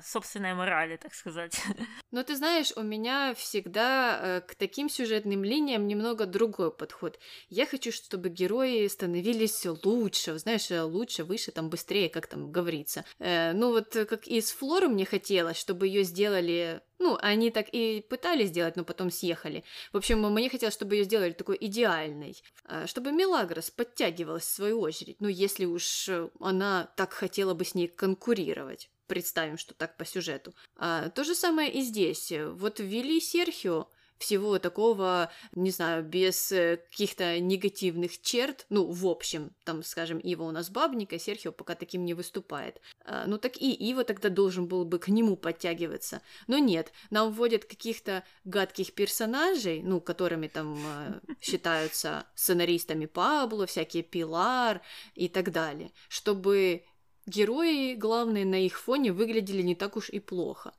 [0.03, 1.61] собственной морали, так сказать.
[2.11, 7.19] Но ты знаешь, у меня всегда э, к таким сюжетным линиям немного другой подход.
[7.49, 13.05] Я хочу, чтобы герои становились лучше, знаешь, э, лучше, выше, там, быстрее, как там говорится.
[13.19, 18.49] ну вот как из Флоры мне хотелось, чтобы ее сделали ну, они так и пытались
[18.49, 19.65] сделать, но потом съехали.
[19.91, 22.41] В общем, мне хотелось, чтобы ее сделали такой идеальной.
[22.85, 25.17] Чтобы Мелагрос подтягивалась в свою очередь.
[25.19, 26.09] Ну, если уж
[26.39, 30.53] она так хотела бы с ней конкурировать представим, что так по сюжету.
[30.75, 32.31] А, то же самое и здесь.
[32.31, 33.87] Вот ввели Серхио,
[34.23, 40.43] всего такого, не знаю, без э, каких-то негативных черт, ну, в общем, там, скажем, Ива
[40.43, 42.79] у нас бабника, Серхио пока таким не выступает.
[43.05, 46.21] А, ну, так и Ива тогда должен был бы к нему подтягиваться.
[46.47, 54.03] Но нет, нам вводят каких-то гадких персонажей, ну, которыми там э, считаются сценаристами Пабло, всякие
[54.03, 54.81] Пилар
[55.15, 56.85] и так далее, чтобы
[57.25, 60.73] Герои, главные, на их фоне выглядели не так уж и плохо.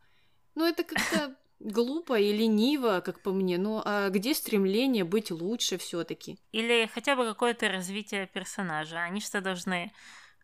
[0.54, 3.58] Но это как-то глупо и лениво, как по мне.
[3.58, 6.38] Ну а где стремление быть лучше все-таки?
[6.52, 9.02] Или хотя бы какое-то развитие персонажа.
[9.02, 9.92] Они что должны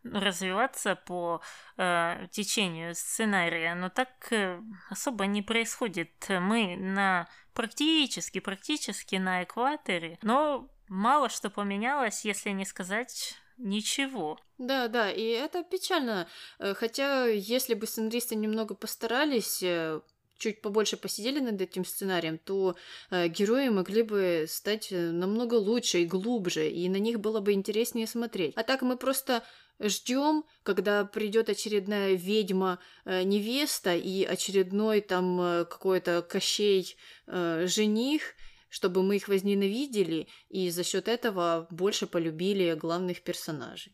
[0.03, 1.41] развиваться по
[1.77, 4.59] э, течению сценария, но так э,
[4.89, 6.25] особо не происходит.
[6.29, 14.39] Мы на практически, практически на экваторе, но мало что поменялось, если не сказать ничего.
[14.57, 16.27] Да, да, и это печально.
[16.59, 20.01] Э, хотя, если бы сценаристы немного постарались, э,
[20.41, 22.75] чуть побольше посидели над этим сценарием, то
[23.11, 27.53] э, герои могли бы стать э, намного лучше и глубже, и на них было бы
[27.53, 28.53] интереснее смотреть.
[28.55, 29.43] А так мы просто
[29.79, 36.95] ждем, когда придет очередная ведьма э, невеста и очередной там э, какой-то кощей
[37.27, 38.35] э, жених,
[38.71, 43.93] чтобы мы их возненавидели и за счет этого больше полюбили главных персонажей.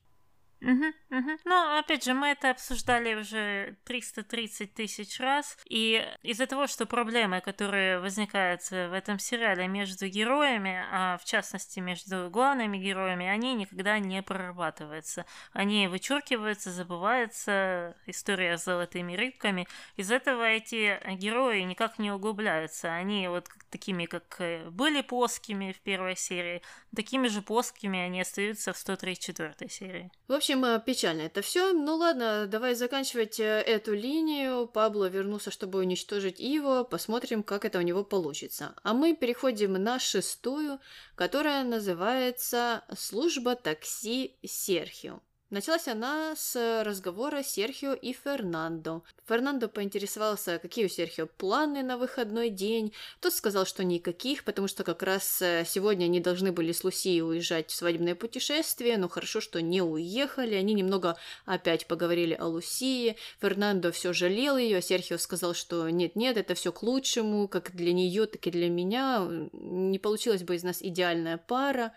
[0.61, 1.31] Угу, угу.
[1.45, 7.41] Но, опять же, мы это обсуждали уже 330 тысяч раз, и из-за того, что проблемы,
[7.41, 13.99] которые возникают в этом сериале между героями, а в частности между главными героями, они никогда
[13.99, 15.25] не прорабатываются.
[15.53, 19.67] Они вычеркиваются, забываются, история с золотыми рыбками.
[19.95, 22.93] Из этого эти герои никак не углубляются.
[22.93, 26.61] Они вот такими, как э, были плоскими в первой серии,
[26.95, 30.11] такими же плоскими они остаются в 134 серии.
[30.27, 31.73] В общем, э, печально это все.
[31.73, 34.67] Ну ладно, давай заканчивать э, эту линию.
[34.67, 36.83] Пабло вернулся, чтобы уничтожить Иво.
[36.83, 38.75] Посмотрим, как это у него получится.
[38.83, 40.79] А мы переходим на шестую,
[41.15, 45.21] которая называется «Служба такси Серхио».
[45.49, 49.01] Началась она с разговора Серхио и Фернандо.
[49.29, 52.91] Фернандо поинтересовался, какие у Серхио планы на выходной день.
[53.21, 57.21] Тот сказал, что никаких, потому что как раз э, сегодня они должны были с Лусией
[57.21, 60.53] уезжать в свадебное путешествие, но хорошо, что не уехали.
[60.55, 63.15] Они немного опять поговорили о Лусии.
[63.39, 67.93] Фернандо все жалел ее, а Серхио сказал, что нет-нет, это все к лучшему, как для
[67.93, 69.25] нее, так и для меня.
[69.53, 71.93] Не получилась бы из нас идеальная пара.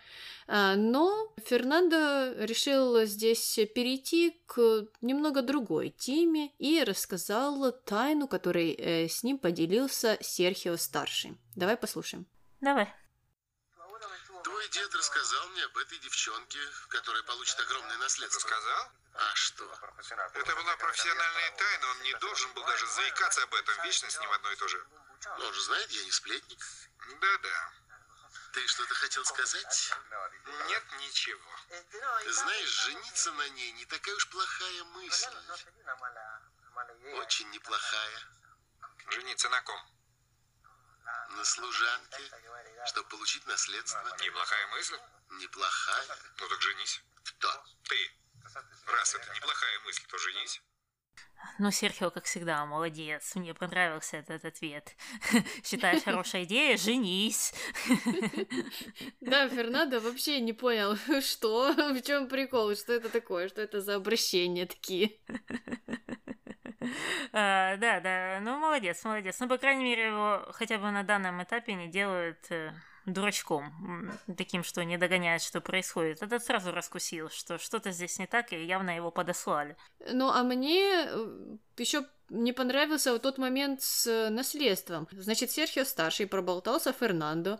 [0.52, 9.08] А, но Фернандо решил здесь перейти к немного другой теме и рассказал тайну, которой э,
[9.08, 11.38] с ним поделился Серхио Старший.
[11.54, 12.26] Давай послушаем.
[12.60, 12.92] Давай.
[14.42, 18.40] Твой дед рассказал мне об этой девчонке, которая получит огромное наследство.
[18.40, 18.88] Сказал?
[19.14, 19.64] А что?
[20.34, 23.84] Это была профессиональная тайна, он не должен был даже заикаться об этом.
[23.84, 24.84] Вечно с ним одно и то же.
[25.38, 26.58] Ну, Он же знает, я не сплетник.
[27.20, 27.72] Да-да.
[28.52, 29.92] Ты что-то хотел сказать?
[30.68, 31.50] Нет ничего.
[32.26, 35.30] Знаешь, жениться на ней не такая уж плохая мысль.
[37.14, 38.20] Очень неплохая.
[39.10, 39.80] Жениться на ком?
[41.30, 42.30] На служанке,
[42.86, 44.16] чтобы получить наследство.
[44.20, 44.98] Неплохая мысль?
[45.30, 46.18] Неплохая.
[46.38, 47.02] Ну так женись.
[47.24, 47.64] Кто?
[47.84, 48.10] Ты.
[48.86, 50.60] Раз это неплохая мысль, то женись.
[51.58, 53.34] Ну, Серхио, как всегда, молодец.
[53.34, 54.96] Мне понравился этот ответ.
[55.64, 56.76] Считаешь хорошая идея?
[56.76, 57.52] Женись.
[59.20, 63.96] Да, Фернандо вообще не понял, что, в чем прикол, что это такое, что это за
[63.96, 65.18] обращения такие.
[67.32, 69.38] А, Да, да, ну молодец, молодец.
[69.40, 72.72] Ну, по крайней мере, его хотя бы на данном этапе не делают э,
[73.06, 76.22] дурачком, таким, что не догоняет, что происходит.
[76.22, 79.76] Этот сразу раскусил, что что-то здесь не так, и явно его подослали.
[80.12, 81.08] Ну, а мне
[81.76, 85.08] еще не понравился вот тот момент с э, наследством.
[85.10, 87.58] Значит, Серхио старший проболтался Фернандо,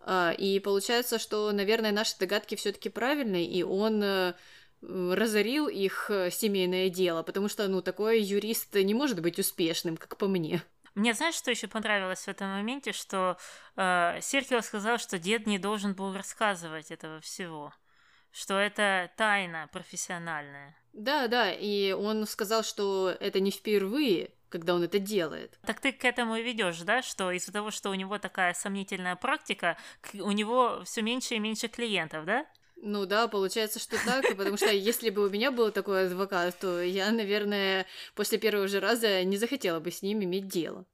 [0.00, 4.34] а, и получается, что, наверное, наши догадки все-таки правильные, и он э,
[4.80, 10.16] разорил их э, семейное дело, потому что, ну, такой юрист не может быть успешным, как
[10.16, 10.62] по мне.
[10.94, 13.38] Мне знаешь, что еще понравилось в этом моменте, что
[13.76, 17.72] э, Серхио сказал, что дед не должен был рассказывать этого всего,
[18.30, 20.76] что это тайна профессиональная.
[20.92, 25.58] Да, да, и он сказал, что это не впервые, когда он это делает.
[25.64, 29.16] Так ты к этому и ведешь, да, что из-за того, что у него такая сомнительная
[29.16, 29.78] практика,
[30.12, 32.46] у него все меньше и меньше клиентов, да?
[32.84, 36.82] Ну да, получается, что так, потому что если бы у меня был такой адвокат, то
[36.82, 40.84] я, наверное, после первого же раза не захотела бы с ним иметь дело.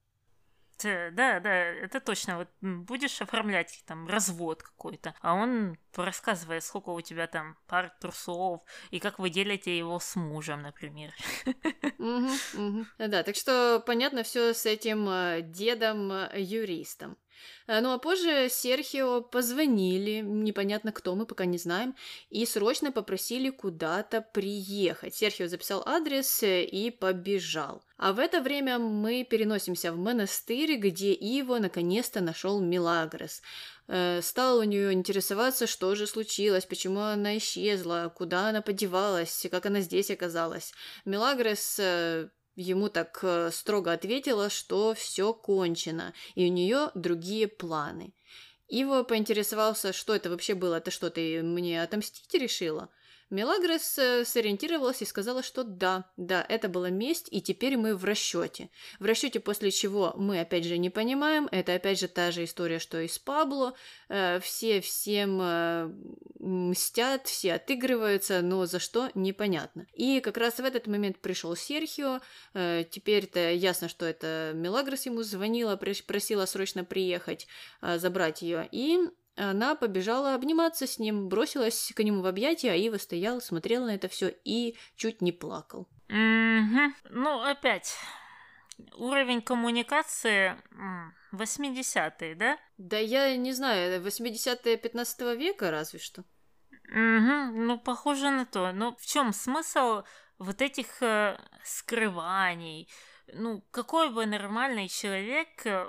[0.77, 2.37] Т- Да, да, это точно.
[2.39, 8.61] Вот будешь оформлять там развод какой-то, а он рассказывает, сколько у тебя там пар трусов
[8.91, 11.13] и как вы делите его с мужем, например.
[12.99, 17.17] Да, так что понятно все с этим э, дедом-юристом.
[17.67, 21.95] Ну а позже Серхио позвонили, непонятно кто, мы пока не знаем,
[22.31, 25.15] и срочно попросили куда-то приехать.
[25.15, 27.83] Серхио записал адрес э, и побежал.
[27.99, 33.43] А в это время мы переносимся в монастырь, где Иво наконец-то нашел Милагрос.
[33.89, 39.67] Э, Стал у нее интересоваться, что же случилось, почему она исчезла, куда она подевалась, как
[39.67, 40.73] она здесь оказалась.
[41.05, 42.29] Милагрос э,
[42.59, 48.13] ему так э, строго ответила, что все кончено, и у нее другие планы.
[48.69, 52.91] Иво поинтересовался, что это вообще было, ты что, ты мне отомстить решила?
[53.31, 58.05] Мелагрос э, сориентировалась и сказала, что да, да, это была месть, и теперь мы в
[58.05, 58.71] расчете.
[58.99, 62.79] В расчете, после чего мы опять же не понимаем, это опять же та же история,
[62.79, 63.75] что и с Пабло.
[64.09, 65.93] Э, Все всем э,
[66.39, 69.87] мстят, все отыгрываются, но за что непонятно.
[69.93, 72.21] И как раз в этот момент пришел Серхио.
[72.55, 77.47] Теперь-то ясно, что это Мелагрос ему звонила, просила срочно приехать,
[77.83, 78.69] забрать ее.
[78.71, 78.99] И
[79.39, 83.95] она побежала обниматься с ним, бросилась к нему в объятия, а Ива стоял, смотрел на
[83.95, 85.89] это все и чуть не плакал.
[86.09, 86.95] Мгм.
[87.11, 87.95] Ну, опять,
[88.97, 92.59] уровень коммуникации м, 80-е, да?
[92.79, 96.25] Да я не знаю, 80-е 15 века разве что.
[96.91, 98.73] Угу, ну, похоже на то.
[98.73, 100.03] Но в чем смысл
[100.39, 102.89] вот этих э, скрываний?
[103.35, 105.87] Ну, какой бы нормальный человек, э,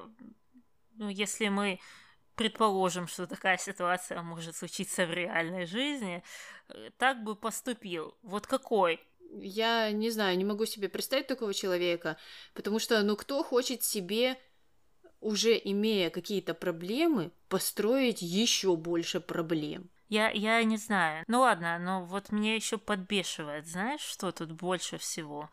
[0.96, 1.80] ну, если мы
[2.40, 6.24] предположим, что такая ситуация может случиться в реальной жизни,
[6.70, 8.16] э, так бы поступил.
[8.24, 9.02] Вот какой?
[9.42, 12.16] Я не знаю, не могу себе представить такого человека,
[12.54, 14.38] потому что, ну, кто хочет себе
[15.20, 19.90] уже имея какие-то проблемы, построить еще больше проблем.
[20.08, 21.26] Я, я не знаю.
[21.28, 23.68] Ну ладно, но вот меня еще подбешивает.
[23.68, 25.50] Знаешь, что тут больше всего?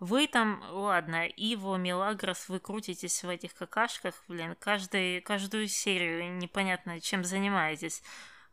[0.00, 7.00] Вы там, ладно, Иво, Мелагрос, вы крутитесь в этих какашках, блин, каждый, каждую серию непонятно,
[7.00, 8.02] чем занимаетесь.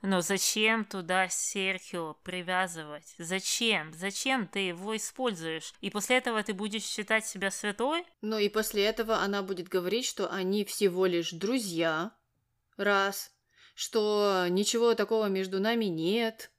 [0.01, 3.15] Но зачем туда Серхио привязывать?
[3.17, 3.93] Зачем?
[3.93, 5.73] Зачем ты его используешь?
[5.81, 8.05] И после этого ты будешь считать себя святой?
[8.21, 12.11] Ну и после этого она будет говорить, что они всего лишь друзья.
[12.77, 13.31] Раз.
[13.73, 16.51] Что ничего такого между нами нет.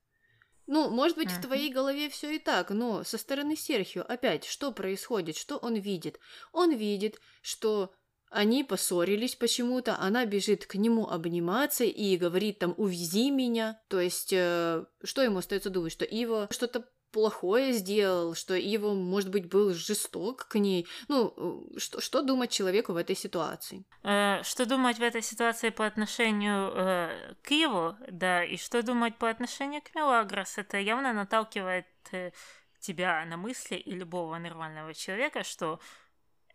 [0.67, 4.73] Ну, может быть, в твоей голове все и так, но со стороны Серхио опять что
[4.73, 6.19] происходит, что он видит?
[6.53, 7.93] Он видит, что
[8.31, 13.81] они поссорились почему-то, она бежит к нему обниматься и говорит там «увези меня».
[13.89, 19.31] То есть, э, что ему остается думать, что Ива что-то плохое сделал, что Ива, может
[19.31, 20.87] быть, был жесток к ней.
[21.09, 21.33] Ну,
[21.75, 23.85] э, что, что думать человеку в этой ситуации?
[24.03, 29.17] Э, что думать в этой ситуации по отношению э, к Иву, да, и что думать
[29.17, 32.33] по отношению к Мелагрос, это явно наталкивает э,
[32.81, 35.81] тебя на мысли и любого нормального человека, что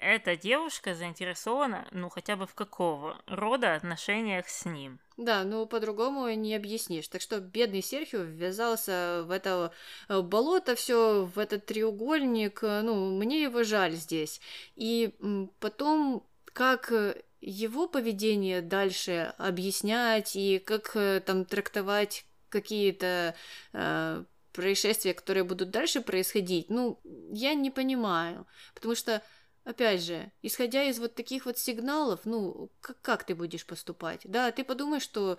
[0.02, 5.00] эта девушка заинтересована, ну, хотя бы в какого рода отношениях с ним.
[5.18, 7.08] Да, ну по-другому не объяснишь.
[7.08, 9.72] Так что бедный Серхио ввязался в это
[10.10, 12.64] э, болото, все в этот треугольник.
[12.64, 14.42] Э, ну, мне его жаль здесь.
[14.76, 15.14] И
[15.60, 16.92] потом, как
[17.42, 23.36] его поведение дальше объяснять и как э, там трактовать какие-то
[23.74, 24.24] э,
[24.54, 27.00] происшествия, которые будут дальше происходить, ну,
[27.32, 28.46] я не понимаю.
[28.74, 29.22] Потому что
[29.64, 34.22] Опять же, исходя из вот таких вот сигналов, ну, как, как ты будешь поступать?
[34.24, 35.38] Да, ты подумаешь, что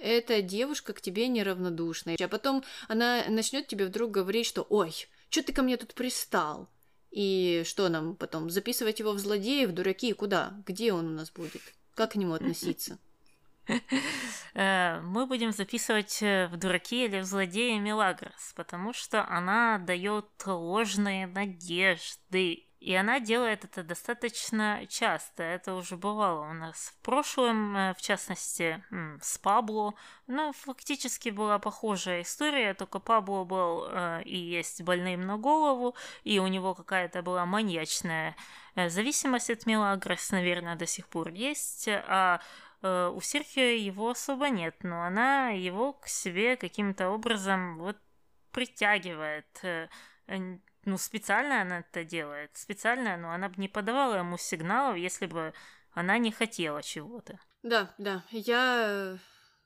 [0.00, 4.94] эта девушка к тебе неравнодушная, а потом она начнет тебе вдруг говорить, что «Ой,
[5.28, 6.68] что ты ко мне тут пристал?»
[7.10, 10.54] И что нам потом, записывать его в злодеи, в дураки, куда?
[10.64, 11.62] Где он у нас будет?
[11.94, 12.98] Как к нему относиться?
[14.52, 20.26] Э, мы будем записывать э, в дураки или в злодеи Мелагрос, потому что она дает
[20.44, 25.42] ложные надежды и она делает это достаточно часто.
[25.42, 28.82] Это уже бывало у нас в прошлом, э, в частности,
[29.20, 29.94] с Пабло.
[30.26, 36.38] Ну, фактически была похожая история, только Пабло был э, и есть больным на голову, и
[36.38, 38.34] у него какая-то была маньячная
[38.76, 42.40] э, зависимость от Мелагрос, наверное, до сих пор есть, а
[42.80, 47.98] э, у Серхио его особо нет, но она его к себе каким-то образом вот
[48.52, 49.88] притягивает э,
[50.84, 55.52] ну, специально она это делает, специально, но она бы не подавала ему сигналов, если бы
[55.92, 57.38] она не хотела чего-то.
[57.62, 59.18] Да, да, я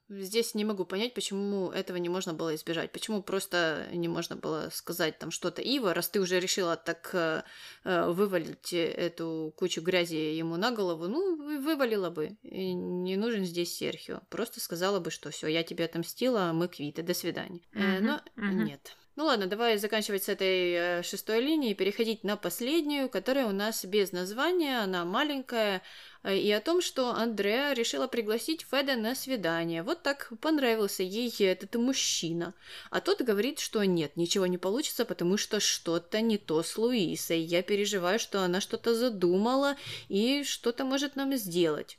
[0.09, 2.93] здесь не могу понять, почему этого не можно было избежать.
[2.93, 7.43] Почему просто не можно было сказать там что-то Ива, раз ты уже решила так э,
[7.85, 12.37] э вывалить эту кучу грязи ему на голову, ну, вывалила бы.
[12.43, 14.21] И не нужен здесь Серхио.
[14.29, 17.61] Просто сказала бы, что все, я тебе отомстила, мы квиты, до свидания.
[17.73, 17.83] Mm-hmm.
[17.83, 18.65] Э, но mm-hmm.
[18.65, 18.97] нет.
[19.17, 23.53] Ну ладно, давай заканчивать с этой э, шестой линии и переходить на последнюю, которая у
[23.53, 25.83] нас без названия, она маленькая,
[26.25, 29.85] э, и о том, что Андреа решила пригласить Феда на свидание.
[29.85, 32.55] Вот так понравился ей этот мужчина.
[32.91, 37.41] А тот говорит, что нет, ничего не получится, потому что что-то не то с Луисой.
[37.41, 39.77] Я переживаю, что она что-то задумала
[40.09, 41.99] и что-то может нам сделать.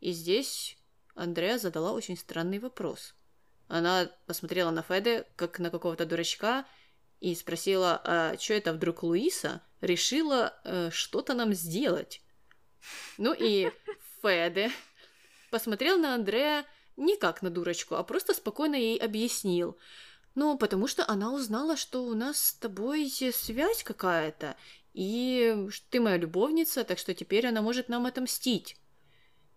[0.00, 0.76] И здесь
[1.14, 3.14] Андреа задала очень странный вопрос–
[3.72, 6.66] она посмотрела на Феде, как на какого-то дурачка,
[7.20, 12.20] и спросила, а что это вдруг Луиса решила э, что-то нам сделать?
[13.16, 13.70] Ну и
[14.20, 14.70] Феде
[15.50, 16.66] посмотрел на Андрея
[16.98, 19.78] не как на дурочку, а просто спокойно ей объяснил.
[20.34, 24.56] Ну, потому что она узнала, что у нас с тобой связь какая-то,
[24.92, 28.76] и ты моя любовница, так что теперь она может нам отомстить.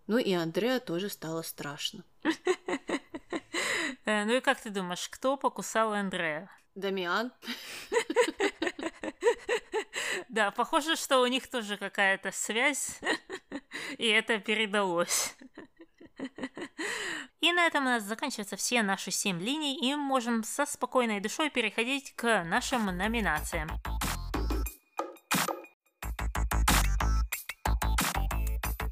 [0.07, 2.05] Ну и Андреа тоже стало страшно.
[4.05, 6.49] Э, ну и как ты думаешь, кто покусал Андрея?
[6.75, 7.31] Дамиан.
[10.29, 12.99] Да, похоже, что у них тоже какая-то связь,
[13.97, 15.35] и это передалось.
[17.41, 21.19] И на этом у нас заканчиваются все наши семь линий, и мы можем со спокойной
[21.19, 23.69] душой переходить к нашим номинациям.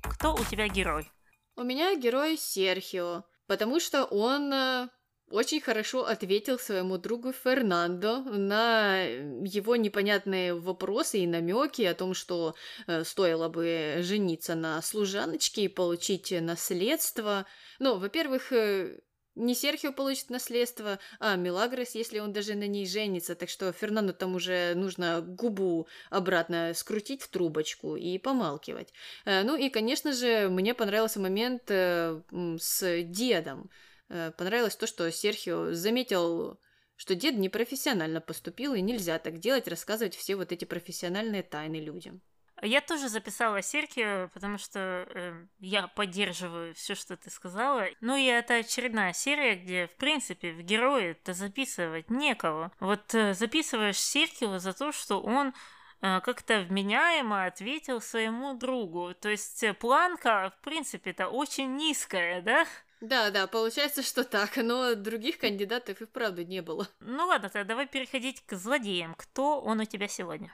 [0.03, 1.09] Кто у тебя герой?
[1.55, 4.89] У меня герой Серхио, потому что он э,
[5.34, 12.53] очень хорошо ответил своему другу Фернандо на его непонятные вопросы и намеки о том, что
[12.86, 17.47] э, стоило бы жениться на служаночке и получить наследство.
[17.79, 18.99] Ну, во-первых, э,
[19.36, 23.34] не Серхио получит наследство, а Милагрос, если он даже на ней женится.
[23.34, 28.93] Так что Фернандо там уже нужно губу обратно скрутить в трубочку и помалкивать.
[29.25, 32.21] Э, ну и, конечно же, мне понравился момент э,
[32.59, 33.71] с дедом.
[34.10, 36.60] Э, понравилось то, что Серхио заметил,
[36.95, 42.22] что дед непрофессионально поступил, и нельзя так делать, рассказывать все вот эти профессиональные тайны людям.
[42.62, 47.88] Я тоже записала Серхио, потому что э, я поддерживаю все, что ты сказала.
[47.99, 52.72] Ну и это очередная серия, где, в принципе, в герое-то записывать некого.
[52.80, 55.54] Вот э, записываешь Серхио за то, что он
[56.01, 59.14] э, как-то вменяемо ответил своему другу.
[59.14, 62.66] То есть э, планка, в принципе, это очень низкая, да?
[63.04, 66.88] Да, да, получается, что так, но других кандидатов и вправду не было.
[67.01, 69.14] Ну ладно, тогда давай переходить к злодеям.
[69.16, 70.54] Кто он у тебя сегодня?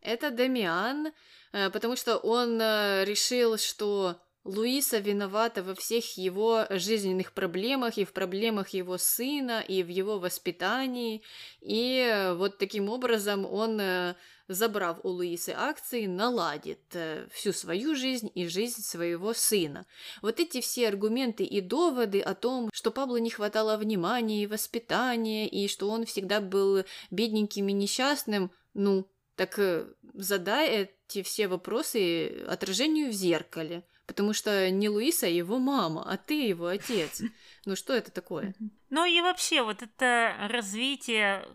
[0.00, 1.08] Это Дамиан,
[1.50, 8.04] э, потому что он э, решил, что Луиса виновата во всех его жизненных проблемах, и
[8.04, 11.22] в проблемах его сына, и в его воспитании.
[11.60, 14.14] И э, вот таким образом он
[14.50, 19.86] забрав у Луисы акции, наладит э, всю свою жизнь и жизнь своего сына.
[20.22, 25.48] Вот эти все аргументы и доводы о том, что Пабло не хватало внимания и воспитания,
[25.48, 32.44] и что он всегда был бедненьким и несчастным, ну, так э, задай эти все вопросы
[32.48, 33.84] отражению в зеркале.
[34.06, 37.22] Потому что не Луиса а его мама, а ты его отец.
[37.66, 38.54] Ну что это такое?
[38.88, 41.46] Ну и вообще вот это развитие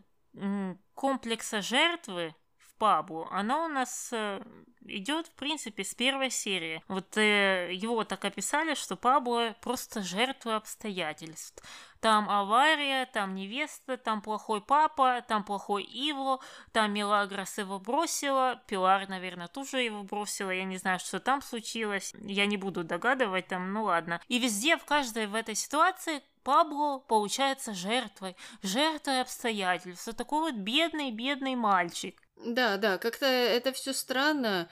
[0.93, 2.35] комплекса жертвы
[2.77, 4.41] Паблу, она у нас э,
[4.87, 6.83] идет, в принципе, с первой серии.
[6.87, 11.63] Вот э, его так описали, что Пабло просто жертва обстоятельств.
[11.99, 16.39] Там авария, там невеста, там плохой папа, там плохой Иво,
[16.71, 22.13] там Мелагрос его бросила, Пилар, наверное, тоже его бросила, я не знаю, что там случилось,
[22.19, 24.21] я не буду догадывать там, ну ладно.
[24.27, 30.13] И везде, в каждой в этой ситуации Пабло получается жертвой, жертвой обстоятельств.
[30.15, 32.21] Такой вот бедный-бедный мальчик.
[32.37, 34.69] Да, да, как-то это все странно.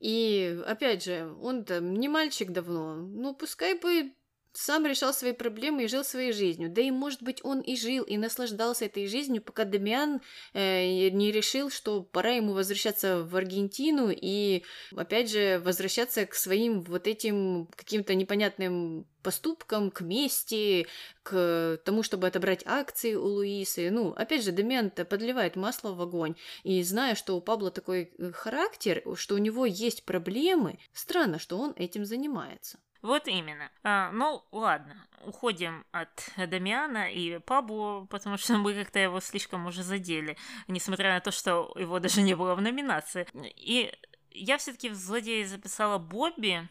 [0.00, 2.96] И опять же, он там не мальчик давно.
[2.96, 4.12] Ну, пускай бы
[4.54, 6.70] сам решал свои проблемы и жил своей жизнью.
[6.70, 10.20] Да и, может быть, он и жил, и наслаждался этой жизнью, пока Дамиан
[10.52, 14.62] э, не решил, что пора ему возвращаться в Аргентину и,
[14.94, 20.86] опять же, возвращаться к своим вот этим каким-то непонятным поступкам, к мести,
[21.24, 23.90] к тому, чтобы отобрать акции у Луисы.
[23.90, 26.36] Ну, опять же, Демент подливает масло в огонь.
[26.62, 31.58] И зная, что у Пабло такой э, характер, что у него есть проблемы, странно, что
[31.58, 32.78] он этим занимается.
[33.04, 33.70] Вот именно.
[33.82, 34.96] А, ну, ладно,
[35.26, 40.38] уходим от Дамиана и Пабло, потому что мы как-то его слишком уже задели,
[40.68, 43.26] несмотря на то, что его даже не было в номинации.
[43.56, 43.92] И
[44.30, 46.66] я все-таки в злодея записала Бобби,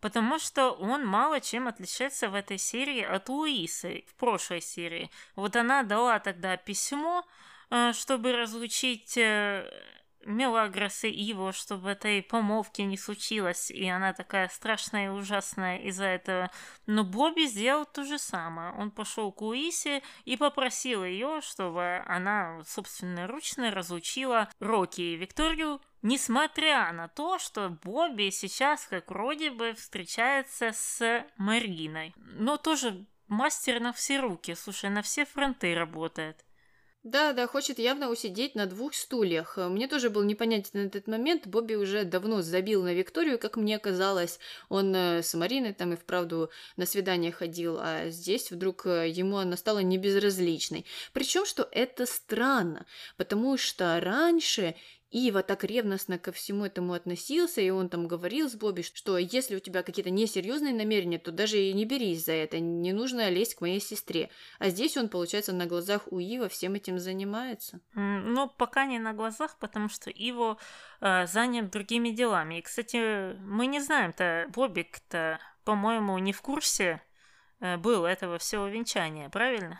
[0.00, 5.10] потому что он мало чем отличается в этой серии от Луисы в прошлой серии.
[5.34, 7.26] Вот она дала тогда письмо,
[7.70, 9.18] э, чтобы разлучить
[10.24, 15.78] э, Мелагрос и его, чтобы этой помолвки не случилось, и она такая страшная и ужасная
[15.78, 16.50] из-за этого.
[16.86, 18.72] Но Бобби сделал то же самое.
[18.72, 26.92] Он пошел к Луисе и попросил ее, чтобы она собственноручно разлучила Рокки и Викторию, несмотря
[26.92, 32.14] на то, что Бобби сейчас как вроде бы встречается с Мариной.
[32.16, 36.44] Но тоже мастер на все руки, слушай, на все фронты работает.
[37.04, 39.56] Да, да, хочет явно усидеть на двух стульях.
[39.56, 41.48] Мне тоже был непонятен этот момент.
[41.48, 44.38] Бобби уже давно забил на Викторию, как мне казалось.
[44.68, 49.38] Он э, с Мариной там и вправду на свидание ходил, а здесь вдруг э, ему
[49.38, 50.86] она стала небезразличной.
[51.12, 52.86] Причем, что это странно,
[53.16, 54.76] потому что раньше
[55.12, 59.56] Ива так ревностно ко всему этому относился, и он там говорил с Бобби, что если
[59.56, 63.56] у тебя какие-то несерьезные намерения, то даже и не берись за это, не нужно лезть
[63.56, 64.30] к моей сестре.
[64.58, 67.80] А здесь он, получается, на глазах у Ива всем этим занимается.
[67.94, 70.56] Ну, пока не на глазах, потому что Иво
[71.00, 72.58] э, занят другими делами.
[72.58, 77.02] И, кстати, мы не знаем-то, Бобик-то, по-моему, не в курсе
[77.60, 79.78] э, был этого всего венчания, правильно?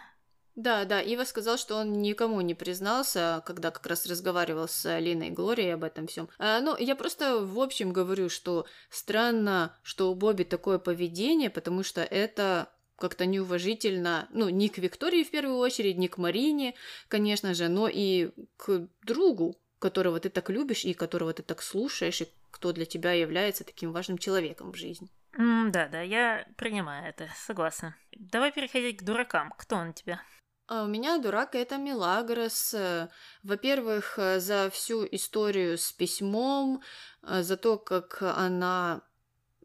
[0.55, 5.29] Да, да, Ива сказал, что он никому не признался, когда как раз разговаривал с Алиной
[5.29, 6.29] и Глорией об этом всем.
[6.39, 11.83] А, ну, я просто в общем говорю, что странно, что у Бобби такое поведение, потому
[11.83, 16.75] что это как-то неуважительно, ну, не к Виктории в первую очередь, не к Марине,
[17.09, 22.21] конечно же, но и к другу, которого ты так любишь и которого ты так слушаешь,
[22.21, 25.09] и кто для тебя является таким важным человеком в жизни.
[25.37, 27.97] Да, да, я принимаю это, согласна.
[28.13, 29.53] Давай переходить к дуракам.
[29.57, 30.21] Кто он тебе?
[30.67, 32.75] А у меня дурак это Мелагрос.
[32.75, 33.09] Э,
[33.43, 36.83] Во-первых, э, за всю историю с письмом,
[37.23, 39.03] э, за то, как она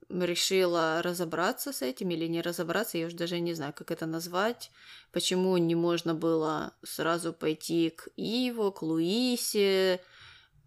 [0.10, 4.72] решила разобраться с этим или не разобраться, я уже даже не знаю, как это назвать.
[5.12, 10.02] Почему не можно было сразу пойти к Иво, к Луисе,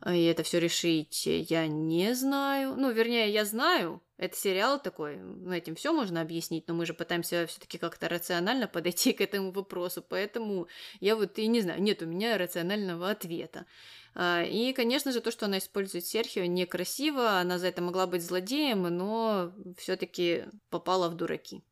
[0.06, 2.74] и это все решить, я не знаю.
[2.76, 4.02] Ну, вернее, я знаю.
[4.20, 8.68] Это сериал такой, ну, этим все можно объяснить, но мы же пытаемся все-таки как-то рационально
[8.68, 10.68] подойти к этому вопросу, поэтому
[11.00, 13.64] я вот и не знаю, нет у меня рационального ответа.
[14.14, 18.22] А, И, конечно же, то, что она использует Серхио, некрасиво, она за это могла быть
[18.22, 21.62] злодеем, но все-таки попала в дураки.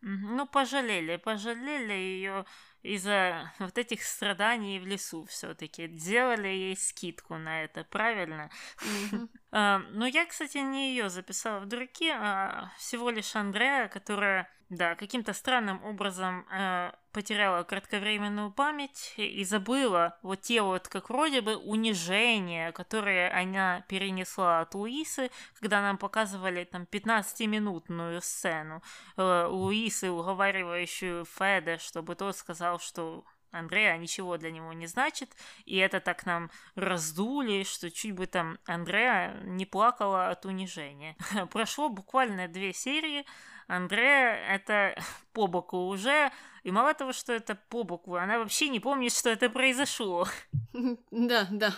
[0.00, 2.46] Ну, пожалели, пожалели ее
[2.82, 5.88] из-за вот этих страданий в лесу все-таки.
[5.88, 8.50] Делали ей скидку на это, правильно?
[9.52, 14.96] А, Но я, кстати, не ее записала в дураки, а всего лишь Андрея, которая, да,
[14.96, 21.56] каким-то странным образом э, потеряла кратковременную память и забыла вот те вот, как вроде бы,
[21.56, 28.82] унижения, которые она перенесла от Луисы, когда нам показывали там 15-минутную сцену
[29.16, 35.30] э, Луисы, уговаривающую Феда, чтобы тот сказал, что Андреа ничего для него не значит,
[35.64, 41.16] и это так нам раздули, что чуть бы там Андреа не плакала от унижения.
[41.50, 43.24] Прошло буквально две серии,
[43.66, 44.96] Андреа это
[45.32, 46.30] по боку уже,
[46.62, 50.26] и мало того, что это по боку, она вообще не помнит, что это произошло.
[51.10, 51.74] Да, да,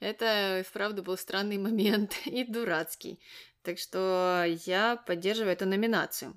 [0.00, 3.18] это вправду был странный момент и дурацкий.
[3.62, 6.36] Так что я поддерживаю эту номинацию.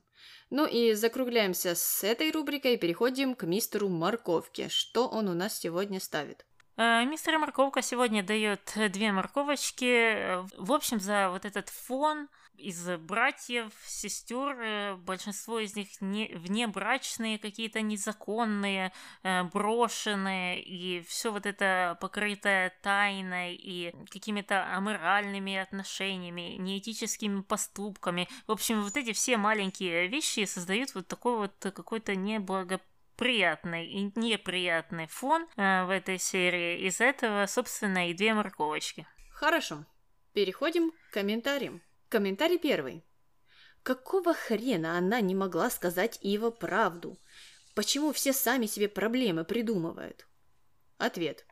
[0.49, 4.69] Ну и закругляемся с этой рубрикой и переходим к мистеру Морковке.
[4.69, 6.45] Что он у нас сегодня ставит?
[6.77, 9.85] Э, Мистер Морковка сегодня дает две морковочки.
[9.85, 17.39] э, В общем, за вот этот фон из братьев, сестер, большинство из них не, внебрачные,
[17.39, 18.91] какие-то незаконные,
[19.23, 28.27] э, брошенные, и все вот это покрытое тайной и какими-то аморальными отношениями, неэтическими поступками.
[28.47, 34.11] В общем, вот эти все маленькие вещи создают вот такой вот какой-то неблагоприятный приятный и
[34.15, 36.87] неприятный фон э, в этой серии.
[36.87, 39.07] Из этого, собственно, и две морковочки.
[39.31, 39.85] Хорошо.
[40.33, 41.81] Переходим к комментариям.
[42.09, 43.03] Комментарий первый.
[43.83, 47.19] Какого хрена она не могла сказать Ива правду?
[47.75, 50.25] Почему все сами себе проблемы придумывают?
[50.97, 51.45] Ответ.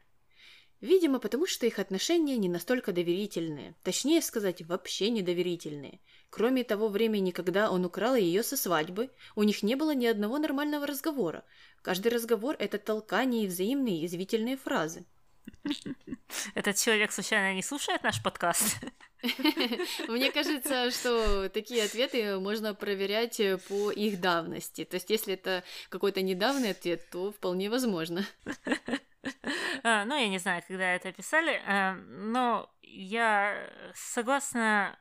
[0.80, 3.76] Видимо, потому что их отношения не настолько доверительные.
[3.84, 6.00] Точнее сказать, вообще недоверительные.
[6.30, 10.38] Кроме того времени, когда он украл ее со свадьбы, у них не было ни одного
[10.38, 11.44] нормального разговора.
[11.82, 15.06] Каждый разговор– это толкание и взаимные язвительные фразы.
[16.56, 18.78] Этот человек случайно не слушает наш подкаст?
[20.08, 24.86] Мне кажется, что такие ответы можно проверять э, по их давности.
[24.86, 28.26] То есть, если это какой-то недавний ответ, то вполне возможно.
[29.82, 35.00] А, Ну, я не знаю, когда это писали, а, но я согласна,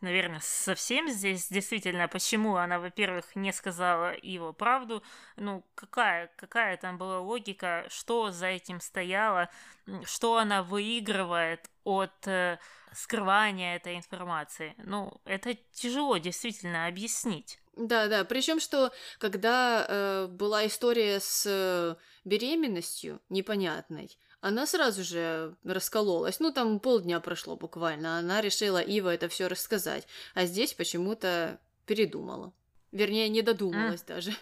[0.00, 1.48] наверное, со всем здесь.
[1.48, 5.02] Действительно, почему она, во-первых, не сказала его правду.
[5.36, 9.48] Ну, какая, какая там была логика, что за этим стояло,
[10.04, 12.58] что она выигрывает от э,
[12.92, 14.74] скрывания этой информации.
[14.78, 17.60] Ну, это тяжело действительно объяснить.
[17.76, 18.24] Да, да.
[18.24, 21.94] Причем, что когда э, была история с э,
[22.24, 26.40] беременностью непонятной, она сразу же раскололась.
[26.40, 28.18] Ну, там полдня прошло буквально.
[28.18, 30.06] Она решила Ива это все рассказать.
[30.34, 32.52] А здесь почему-то передумала.
[32.90, 34.32] Вернее, не додумалась даже.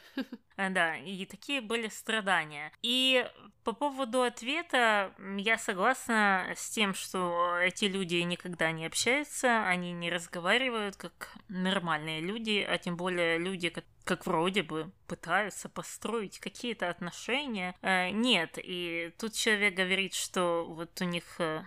[0.57, 2.73] А, Да, и такие были страдания.
[2.83, 3.27] И
[3.65, 10.11] по поводу ответа я согласна с тем, что эти люди никогда не общаются, они не
[10.11, 13.69] разговаривают как нормальные люди, а тем более люди,
[14.07, 17.75] как вроде бы пытаются построить какие-то отношения.
[17.83, 21.65] Э, Нет, и тут человек говорит, что вот у них э,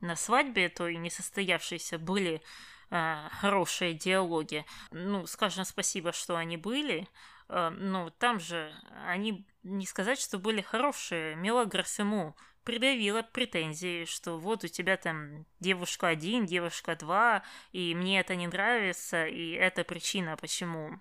[0.00, 2.42] на свадьбе той несостоявшейся были
[2.90, 4.66] э, хорошие диалоги.
[4.90, 7.08] Ну, скажем спасибо, что они были.
[7.48, 8.74] Э, ну, там же
[9.06, 11.36] они не сказать, что были хорошие.
[11.36, 18.18] Мелагрос ему предъявила претензии, что вот у тебя там девушка один, девушка два, и мне
[18.20, 20.98] это не нравится, и это причина, почему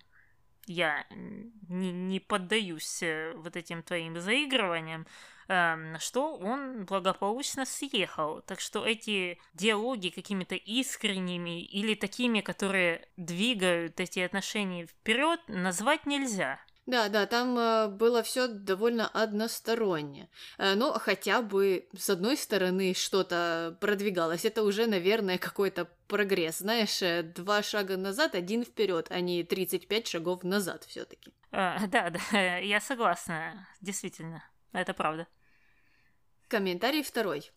[0.68, 5.08] я не, не поддаюсь э, вот этим твоим заигрываниям,
[5.48, 8.42] эм, что он благополучно съехал.
[8.42, 16.60] Так что эти диалоги какими-то искренними или такими, которые двигают эти отношения вперед, назвать нельзя.
[16.88, 20.30] Да, да, там э, было все довольно односторонне.
[20.58, 24.46] Э, но хотя бы с одной стороны что-то продвигалось.
[24.46, 26.60] Это уже, наверное, какой-то прогресс.
[26.60, 31.34] Знаешь, э, два шага назад, один вперед, а не 35 шагов назад все-таки.
[31.52, 35.28] А, да, да, я согласна, действительно, это правда.
[36.48, 37.52] Комментарий второй.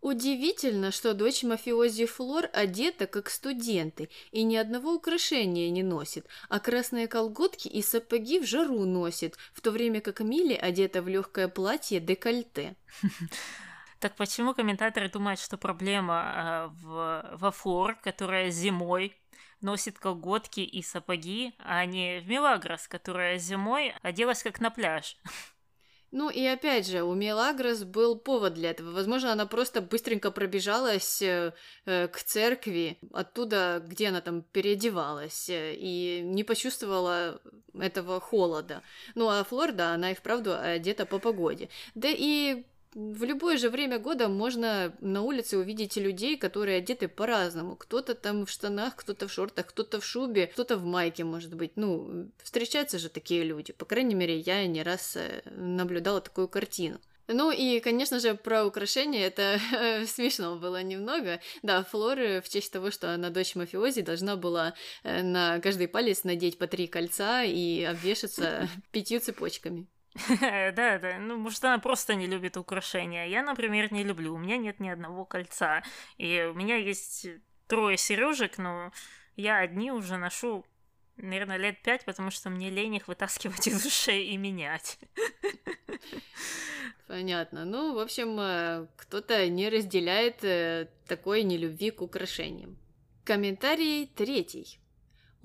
[0.00, 6.60] Удивительно, что дочь мафиози Флор одета как студенты и ни одного украшения не носит, а
[6.60, 11.48] красные колготки и сапоги в жару носит, в то время как Милли одета в легкое
[11.48, 12.76] платье декольте.
[13.98, 19.16] Так почему комментаторы думают, что проблема э, в, во Флор, которая зимой
[19.62, 25.16] носит колготки и сапоги, а не в Мелагрос, которая зимой оделась как на пляж?
[26.18, 28.90] Ну и опять же, у Мелагрос был повод для этого.
[28.90, 31.52] Возможно, она просто быстренько пробежалась э,
[31.84, 37.38] э, к церкви, оттуда, где она там переодевалась, э, и не почувствовала
[37.78, 38.80] этого холода.
[39.14, 41.68] Ну а Флорда, она и вправду одета по погоде.
[41.94, 42.64] Да и
[42.96, 47.76] в любое же время года можно на улице увидеть людей, которые одеты по-разному.
[47.76, 51.72] Кто-то там в штанах, кто-то в шортах, кто-то в шубе, кто-то в майке, может быть.
[51.76, 53.74] Ну, встречаются же такие люди.
[53.74, 56.98] По крайней мере, я не раз э, наблюдала такую картину.
[57.28, 59.60] Ну и, конечно же, про украшения это
[60.06, 61.40] смешно было немного.
[61.62, 64.72] Да, Флора в честь того, что она дочь мафиози, должна была
[65.02, 69.86] э, на каждый палец надеть по три кольца и обвешаться пятью цепочками.
[70.40, 73.26] Да, да, ну, может, она просто не любит украшения.
[73.26, 74.34] Я, например, не люблю.
[74.34, 75.82] У меня нет ни одного кольца.
[76.18, 77.26] И у меня есть
[77.66, 78.92] трое сережек, но
[79.36, 80.64] я одни уже ношу,
[81.16, 84.98] наверное, лет пять, потому что мне лень их вытаскивать из ушей и менять.
[87.06, 87.64] Понятно.
[87.64, 92.76] Ну, в общем, э, кто-то не разделяет э, такой нелюбви к украшениям.
[93.24, 94.80] Комментарий третий.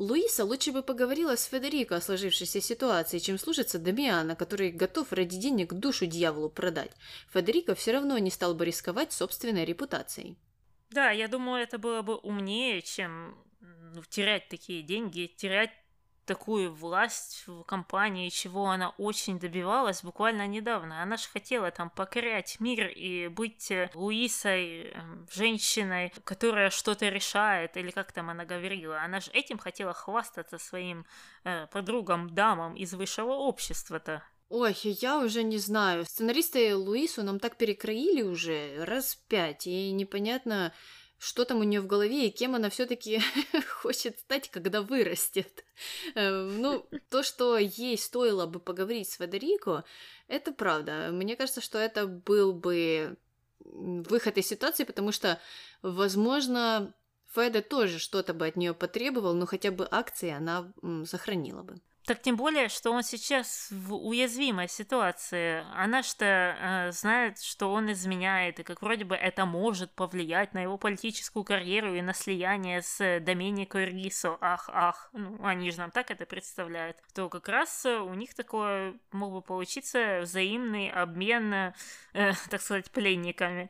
[0.02, 5.38] Луиса лучше бы поговорила с Федерико о сложившейся ситуации, чем слушаться Дамиана, который готов ради
[5.38, 6.89] денег душу дьяволу продать.
[7.32, 10.39] Федерико все равно не стал бы рисковать собственной репутацией.
[10.89, 15.72] Да, я думаю, это было бы умнее, чем ну, терять такие деньги, терять
[16.32, 21.03] такую власть в компании, чего она очень добивалась буквально недавно.
[21.03, 27.75] Она же хотела там покорять мир и быть э, Луисой, эм, женщиной, которая что-то решает,
[27.75, 29.01] или как там она говорила.
[29.01, 31.05] Она же этим хотела хвастаться своим
[31.43, 34.23] э, подругам, дамам из высшего общества-то.
[34.47, 36.05] Ой, я уже не знаю.
[36.05, 40.71] Сценаристы Луису нам так перекроили уже раз пять, и непонятно,
[41.22, 43.22] что там у нее в голове и кем она все-таки
[43.82, 45.63] хочет стать, когда вырастет.
[46.15, 49.84] Эм, ну, то, что ей стоило бы поговорить с Федерико,
[50.28, 51.09] это правда.
[51.11, 53.17] Мне кажется, что это был бы
[53.59, 55.39] выход из ситуации, потому что,
[55.84, 56.91] возможно,
[57.36, 60.74] Феда тоже что-то бы от нее потребовал, но хотя бы акции она
[61.05, 61.80] сохранила бы.
[62.06, 65.64] Так тем более, что он сейчас в уязвимой ситуации.
[65.76, 70.64] Она что э, знает, что он изменяет, и как вроде бы это может повлиять на
[70.64, 74.38] его политическую карьеру и на слияние с Доменико Рисо.
[74.41, 76.97] Ах, ах, ну они же нам так это представляют.
[77.14, 81.74] То как раз у них такое мог бы получиться взаимный обмен, э,
[82.49, 83.70] так сказать, пленниками.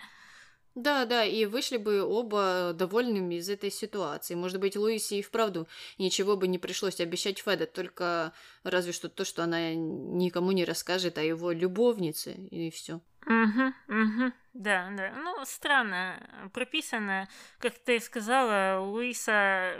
[0.75, 4.35] Да, да, и вышли бы оба довольными из этой ситуации.
[4.35, 5.67] Может быть, Луисе и вправду
[5.97, 8.31] ничего бы не пришлось обещать Феда, только
[8.63, 13.01] разве что то, что она никому не расскажет о его любовнице, и все.
[13.25, 15.11] Угу, угу, да, да.
[15.15, 17.27] Ну, странно прописано.
[17.59, 19.75] Как ты сказала, Луиса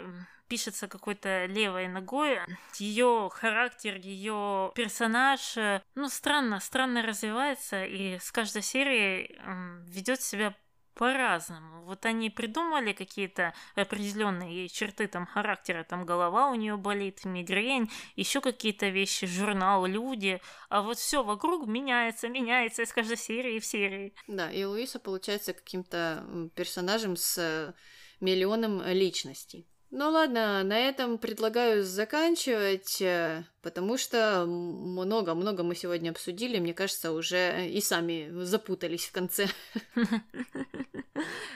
[0.46, 2.38] пишется какой-то левой ногой.
[2.78, 5.56] Ее характер, ее персонаж,
[5.94, 9.40] ну, странно, странно развивается, и с каждой серии
[9.88, 10.54] ведет себя
[10.94, 11.84] по-разному.
[11.84, 18.40] Вот они придумали какие-то определенные черты там характера, там голова у нее болит, мигрень, еще
[18.40, 24.14] какие-то вещи, журнал, люди, а вот все вокруг меняется, меняется из каждой серии в серии.
[24.26, 27.74] Да, и Луиса получается каким-то персонажем с
[28.20, 29.66] миллионом личностей.
[29.94, 37.12] Ну ладно, на этом предлагаю заканчивать, э, потому что много-много мы сегодня обсудили, мне кажется,
[37.12, 39.46] уже и сами запутались в конце.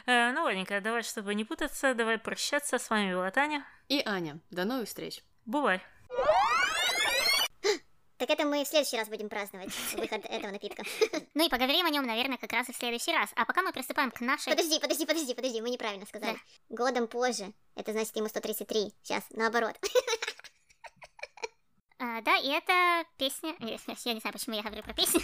[0.09, 2.78] Э, ну ладненько, давай, чтобы не путаться, давай прощаться.
[2.78, 3.66] С вами была Таня.
[3.89, 4.39] И Аня.
[4.53, 5.24] До новых встреч.
[5.47, 5.82] Бывай.
[8.18, 10.82] Так это мы в следующий раз будем праздновать выход этого напитка.
[11.34, 13.30] Ну и поговорим о нем, наверное, как раз и в следующий раз.
[13.36, 14.50] А пока мы приступаем к нашей...
[14.50, 16.38] Подожди, подожди, подожди, подожди, мы неправильно сказали.
[16.70, 17.52] Годом позже.
[17.74, 18.94] Это значит ему 133.
[19.02, 19.76] Сейчас, наоборот.
[21.98, 23.54] А, да, и это песня...
[23.58, 25.22] Я не знаю, почему я говорю про песню.